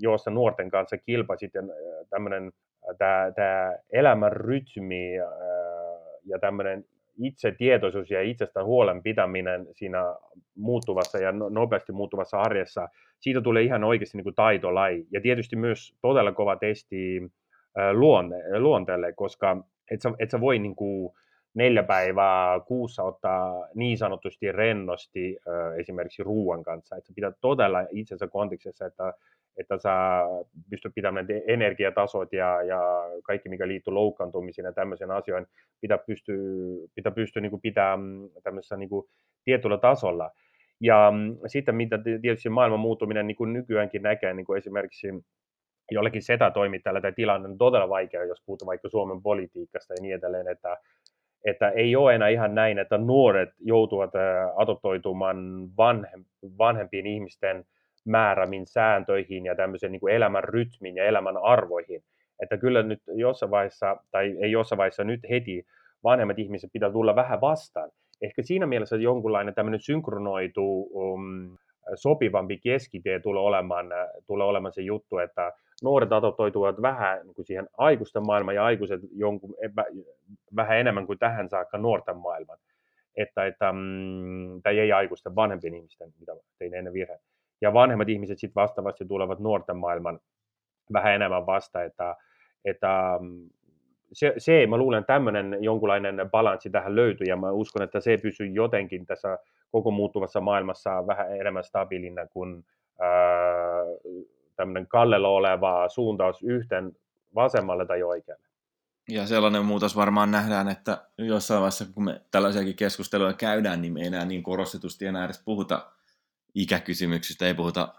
jossa 0.00 0.30
nuorten 0.30 0.70
kanssa 0.70 0.98
kilpasit 0.98 1.54
ja 1.54 1.62
tämmöinen 2.10 2.52
tämä 3.34 3.74
elämän 3.92 4.32
rytmi 4.32 5.14
ja 6.24 6.38
tämmöinen 6.40 6.84
itsetietoisuus 7.18 8.10
ja 8.10 8.22
itsestä 8.22 8.64
huolen 8.64 9.02
pitäminen 9.02 9.66
siinä 9.72 9.98
muuttuvassa 10.56 11.18
ja 11.18 11.32
no, 11.32 11.48
nopeasti 11.48 11.92
muuttuvassa 11.92 12.40
arjessa, 12.40 12.88
siitä 13.20 13.40
tulee 13.40 13.62
ihan 13.62 13.84
oikeasti 13.84 14.18
niin 14.18 14.24
kuin 14.24 14.34
taitolaji. 14.34 15.06
Ja 15.10 15.20
tietysti 15.20 15.56
myös 15.56 15.94
todella 16.02 16.32
kova 16.32 16.56
testi 16.56 17.22
luonne, 17.92 18.58
luonteelle, 18.58 19.12
koska 19.12 19.64
et 19.90 20.02
sä, 20.02 20.12
et 20.18 20.30
sä 20.30 20.40
voi 20.40 20.58
niin 20.58 20.76
kuin, 20.76 21.12
neljä 21.54 21.82
päivää 21.82 22.60
kuussa 22.60 23.02
ottaa 23.02 23.68
niin 23.74 23.98
sanotusti 23.98 24.52
rennosti 24.52 25.38
esimerkiksi 25.78 26.22
ruoan 26.22 26.62
kanssa. 26.62 26.96
Että 26.96 27.12
pitää 27.14 27.32
todella 27.40 27.78
itsensä 27.90 28.28
kontekstissa, 28.28 28.86
että, 28.86 29.14
että 29.56 29.78
sä 29.78 29.90
pystyt 30.70 30.94
pitämään 30.94 31.26
energiatasot 31.46 32.32
ja, 32.32 32.62
ja 32.62 32.80
kaikki, 33.22 33.48
mikä 33.48 33.68
liittyy 33.68 33.92
loukkaantumisiin 33.92 34.64
ja 34.64 34.72
tämmöisiin 34.72 35.10
asioihin, 35.10 35.46
pitää 35.80 35.98
pystyä, 35.98 36.36
pitää 36.94 37.12
pystyä 37.12 37.42
niin 37.42 37.60
pitämään 37.62 38.00
tämmöisessä 38.42 38.76
niin 38.76 38.90
tietyllä 39.44 39.78
tasolla. 39.78 40.30
Ja 40.80 41.10
mm, 41.10 41.36
sitten 41.46 41.74
mitä 41.74 41.98
tietysti 42.22 42.48
maailman 42.48 42.80
muuttuminen 42.80 43.26
niin 43.26 43.52
nykyäänkin 43.52 44.02
näkee, 44.02 44.34
niin 44.34 44.56
esimerkiksi 44.56 45.08
jollekin 45.90 46.22
setätoimittajalla 46.22 47.00
tämä 47.00 47.12
tilanne 47.12 47.48
on 47.48 47.58
todella 47.58 47.88
vaikea, 47.88 48.24
jos 48.24 48.42
puhutaan 48.46 48.66
vaikka 48.66 48.88
Suomen 48.88 49.22
politiikasta 49.22 49.94
ja 49.94 50.02
niin 50.02 50.14
edelleen, 50.14 50.48
että 50.48 50.76
että 51.44 51.70
ei 51.70 51.96
ole 51.96 52.14
enää 52.14 52.28
ihan 52.28 52.54
näin, 52.54 52.78
että 52.78 52.98
nuoret 52.98 53.50
joutuvat 53.60 54.10
adoptoitumaan 54.56 55.68
vanhem, 55.76 56.24
vanhempien 56.58 57.06
ihmisten 57.06 57.64
määrämiin 58.04 58.66
sääntöihin 58.66 59.46
ja 59.46 59.54
tämmöisen 59.54 59.92
niin 59.92 60.00
kuin 60.00 60.14
elämän 60.14 60.44
rytmin 60.44 60.96
ja 60.96 61.04
elämän 61.04 61.36
arvoihin. 61.36 62.02
Että 62.42 62.56
kyllä 62.56 62.82
nyt 62.82 63.02
jossain 63.06 63.50
vaiheessa, 63.50 63.96
tai 64.10 64.36
ei 64.40 64.52
jossain 64.52 64.76
vaiheessa 64.76 65.04
nyt 65.04 65.20
heti, 65.30 65.66
vanhemmat 66.04 66.38
ihmiset 66.38 66.70
pitää 66.72 66.90
tulla 66.90 67.14
vähän 67.16 67.40
vastaan. 67.40 67.90
Ehkä 68.22 68.42
siinä 68.42 68.66
mielessä 68.66 68.96
jonkunlainen 68.96 69.54
tämmöinen 69.54 69.80
synkronoitu 69.80 70.82
um, 70.82 71.58
sopivampi 71.94 72.58
keskitie 72.58 73.20
tulee 73.20 73.42
olemaan, 73.42 73.86
tulee 74.26 74.46
olemaan 74.46 74.72
se 74.72 74.82
juttu, 74.82 75.18
että 75.18 75.52
nuoret 75.82 76.12
adoptoituvat 76.12 76.82
vähän 76.82 77.26
niin 77.26 77.34
kuin 77.34 77.46
siihen 77.46 77.68
aikuisten 77.78 78.26
maailmaan 78.26 78.54
ja 78.54 78.64
aikuiset 78.64 79.00
jonkun, 79.12 79.54
vähän 80.56 80.78
enemmän 80.78 81.06
kuin 81.06 81.18
tähän 81.18 81.48
saakka 81.48 81.78
nuorten 81.78 82.16
maailman. 82.16 82.58
Että, 83.16 83.46
että, 83.46 83.72
mm, 83.72 84.62
tai 84.62 84.78
ei 84.78 84.92
aikuisten, 84.92 85.36
vanhempien 85.36 85.74
ihmisten, 85.74 86.12
mitä 86.20 86.32
tein 86.58 86.74
ennen 86.74 86.92
virhe. 86.92 87.18
Ja 87.62 87.72
vanhemmat 87.72 88.08
ihmiset 88.08 88.38
sitten 88.38 88.62
vastaavasti 88.62 89.04
tulevat 89.04 89.38
nuorten 89.38 89.76
maailman 89.76 90.20
vähän 90.92 91.14
enemmän 91.14 91.46
vasta, 91.46 91.82
että, 91.82 92.16
että 92.64 93.18
mm, 93.20 93.50
se, 94.12 94.34
se, 94.38 94.66
mä 94.66 94.76
luulen, 94.76 95.04
tämmöinen 95.04 95.56
jonkunlainen 95.60 96.28
balanssi 96.30 96.70
tähän 96.70 96.96
löytyy, 96.96 97.26
ja 97.26 97.36
mä 97.36 97.50
uskon, 97.50 97.82
että 97.82 98.00
se 98.00 98.18
pysyy 98.22 98.46
jotenkin 98.46 99.06
tässä 99.06 99.38
koko 99.70 99.90
muuttuvassa 99.90 100.40
maailmassa 100.40 101.06
vähän 101.06 101.36
enemmän 101.40 101.64
stabiilina 101.64 102.26
kuin 102.26 102.64
ää, 103.00 103.10
tämmöinen 104.56 104.86
kallella 104.86 105.28
oleva 105.28 105.88
suuntaus 105.88 106.42
yhteen 106.42 106.96
vasemmalle 107.34 107.86
tai 107.86 108.02
oikealle. 108.02 108.44
Ja 109.08 109.26
sellainen 109.26 109.64
muutos 109.64 109.96
varmaan 109.96 110.30
nähdään, 110.30 110.68
että 110.68 110.98
jossain 111.18 111.60
vaiheessa, 111.60 111.84
kun 111.94 112.04
me 112.04 112.20
tällaisiakin 112.30 112.76
keskusteluja 112.76 113.32
käydään, 113.32 113.82
niin 113.82 113.92
me 113.92 114.00
ei 114.00 114.06
enää 114.06 114.24
niin 114.24 114.42
korostetusti 114.42 115.06
enää 115.06 115.24
edes 115.24 115.42
puhuta 115.44 115.92
ikäkysymyksistä, 116.54 117.46
ei 117.46 117.54
puhuta 117.54 117.94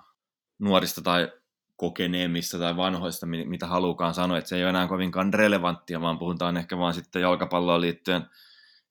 nuorista 0.59 1.01
tai 1.01 1.31
kokeneemmista 1.75 2.59
tai 2.59 2.77
vanhoista, 2.77 3.25
mitä 3.25 3.67
halukaan 3.67 4.13
sanoa, 4.13 4.37
että 4.37 4.49
se 4.49 4.55
ei 4.55 4.63
ole 4.63 4.69
enää 4.69 4.87
kovinkaan 4.87 5.33
relevanttia, 5.33 6.01
vaan 6.01 6.19
puhutaan 6.19 6.57
ehkä 6.57 6.77
vaan 6.77 6.93
sitten 6.93 7.21
jalkapalloon 7.21 7.81
liittyen 7.81 8.21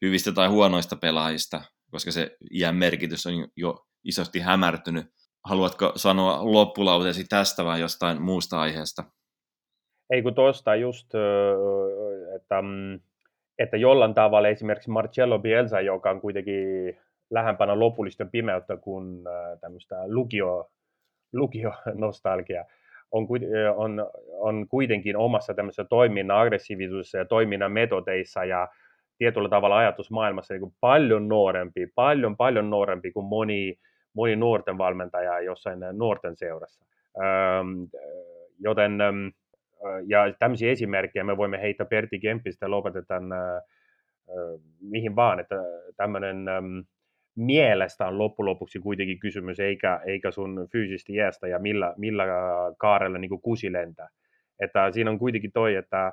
hyvistä 0.02 0.32
tai 0.32 0.48
huonoista 0.48 0.96
pelaajista, 0.96 1.62
koska 1.90 2.10
se 2.10 2.36
iän 2.50 2.76
merkitys 2.76 3.26
on 3.26 3.34
jo 3.56 3.86
isosti 4.04 4.40
hämärtynyt. 4.40 5.06
Haluatko 5.44 5.92
sanoa 5.96 6.52
loppulauteesi 6.52 7.24
tästä 7.24 7.64
vai 7.64 7.80
jostain 7.80 8.22
muusta 8.22 8.60
aiheesta? 8.60 9.04
Ei 10.10 10.22
kun 10.22 10.34
tuosta 10.34 10.74
just, 10.74 11.06
että, 12.36 12.62
mm, 12.62 13.00
että 13.58 13.76
jollain 13.76 14.14
tavalla 14.14 14.48
esimerkiksi 14.48 14.90
Marcello 14.90 15.38
Bielsa, 15.38 15.80
joka 15.80 16.10
on 16.10 16.20
kuitenkin 16.20 16.98
lähempänä 17.32 17.78
lopullista 17.78 18.26
pimeyttä 18.32 18.76
kuin 18.76 19.24
tämmöistä 19.60 19.96
lukio, 20.06 20.70
lukio-nostalgia, 21.32 22.64
on, 23.10 23.26
on, 23.76 24.10
on 24.38 24.68
kuitenkin 24.68 25.16
omassa 25.16 25.54
tämmöisessä 25.54 25.84
toiminnan 25.84 26.38
aggressiivisuudessa 26.38 27.18
ja 27.18 27.24
toiminnan 27.24 27.72
metodeissa 27.72 28.44
ja 28.44 28.68
tietyllä 29.18 29.48
tavalla 29.48 29.78
ajatusmaailmassa 29.78 30.54
niin 30.54 30.74
paljon 30.80 31.28
nuorempi, 31.28 31.86
paljon 31.94 32.36
paljon 32.36 32.70
nuorempi 32.70 33.12
kuin 33.12 33.26
moni, 33.26 33.78
moni 34.14 34.36
nuorten 34.36 34.78
valmentaja 34.78 35.40
jossain 35.40 35.78
nuorten 35.92 36.36
seurassa. 36.36 36.84
Öm, 37.16 37.88
joten 38.58 38.98
ja 40.06 40.34
tämmöisiä 40.38 40.70
esimerkkejä 40.70 41.24
me 41.24 41.36
voimme 41.36 41.60
heittää 41.60 41.86
Pertti 41.86 42.18
Kempistä 42.18 42.70
lopetetaan 42.70 43.32
äh, 43.32 43.62
mihin 44.80 45.16
vaan, 45.16 45.40
että 45.40 45.56
tämmöinen 45.96 46.46
mielestä 47.36 48.06
on 48.06 48.18
loppujen 48.18 48.50
lopuksi 48.50 48.78
kuitenkin 48.78 49.18
kysymys, 49.18 49.60
eikä, 49.60 50.00
eikä 50.06 50.30
sun 50.30 50.68
fyysisesti 50.72 51.12
iästä 51.12 51.48
ja 51.48 51.58
millä, 51.58 51.94
millä 51.96 52.24
kaarella 52.78 53.18
niin 53.18 53.40
kusi 53.42 53.72
lentää. 53.72 54.08
Että 54.60 54.90
siinä 54.90 55.10
on 55.10 55.18
kuitenkin 55.18 55.52
toi, 55.52 55.74
että, 55.74 56.12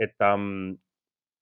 että 0.00 0.34
um, 0.34 0.78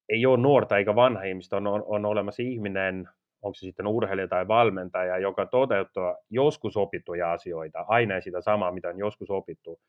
ei 0.09 0.26
ole 0.26 0.40
nuorta 0.42 0.78
eikä 0.78 0.94
vanha 0.94 1.22
ihmistä, 1.22 1.57
on, 1.57 1.66
on, 1.66 1.82
on 1.86 2.05
olemassa 2.05 2.42
ihminen, 2.42 3.09
onko 3.42 3.55
se 3.55 3.61
sitten 3.61 3.86
urheilija 3.86 4.28
tai 4.28 4.48
valmentaja, 4.48 5.18
joka 5.18 5.46
toteuttaa 5.46 6.16
joskus 6.30 6.76
opittuja 6.76 7.32
asioita, 7.32 7.84
aina 7.88 8.20
sitä 8.20 8.40
samaa, 8.40 8.72
mitä 8.72 8.88
on 8.88 8.98
joskus 8.98 9.30
opittu, 9.30 9.80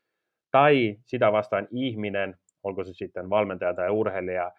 tai 0.50 0.96
sitä 1.04 1.32
vastaan 1.32 1.68
ihminen, 1.70 2.36
onko 2.62 2.84
se 2.84 2.94
sitten 2.94 3.30
valmentaja 3.30 3.74
tai 3.74 3.90
urheilija, 3.90 4.52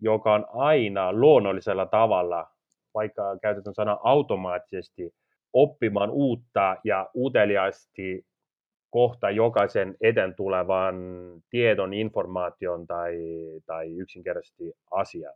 joka 0.00 0.34
on 0.34 0.46
aina 0.52 1.12
luonnollisella 1.12 1.86
tavalla, 1.86 2.50
vaikka 2.94 3.38
käytetään 3.42 3.74
sana 3.74 3.98
automaattisesti, 4.02 5.14
oppimaan 5.52 6.10
uutta 6.10 6.76
ja 6.84 7.10
uteliaasti 7.16 8.26
kohta 8.90 9.30
jokaisen 9.30 9.96
eten 10.00 10.34
tulevan 10.36 10.96
tiedon, 11.50 11.94
informaation 11.94 12.86
tai, 12.86 13.16
tai 13.66 13.96
yksinkertaisesti 13.96 14.72
asian. 14.90 15.34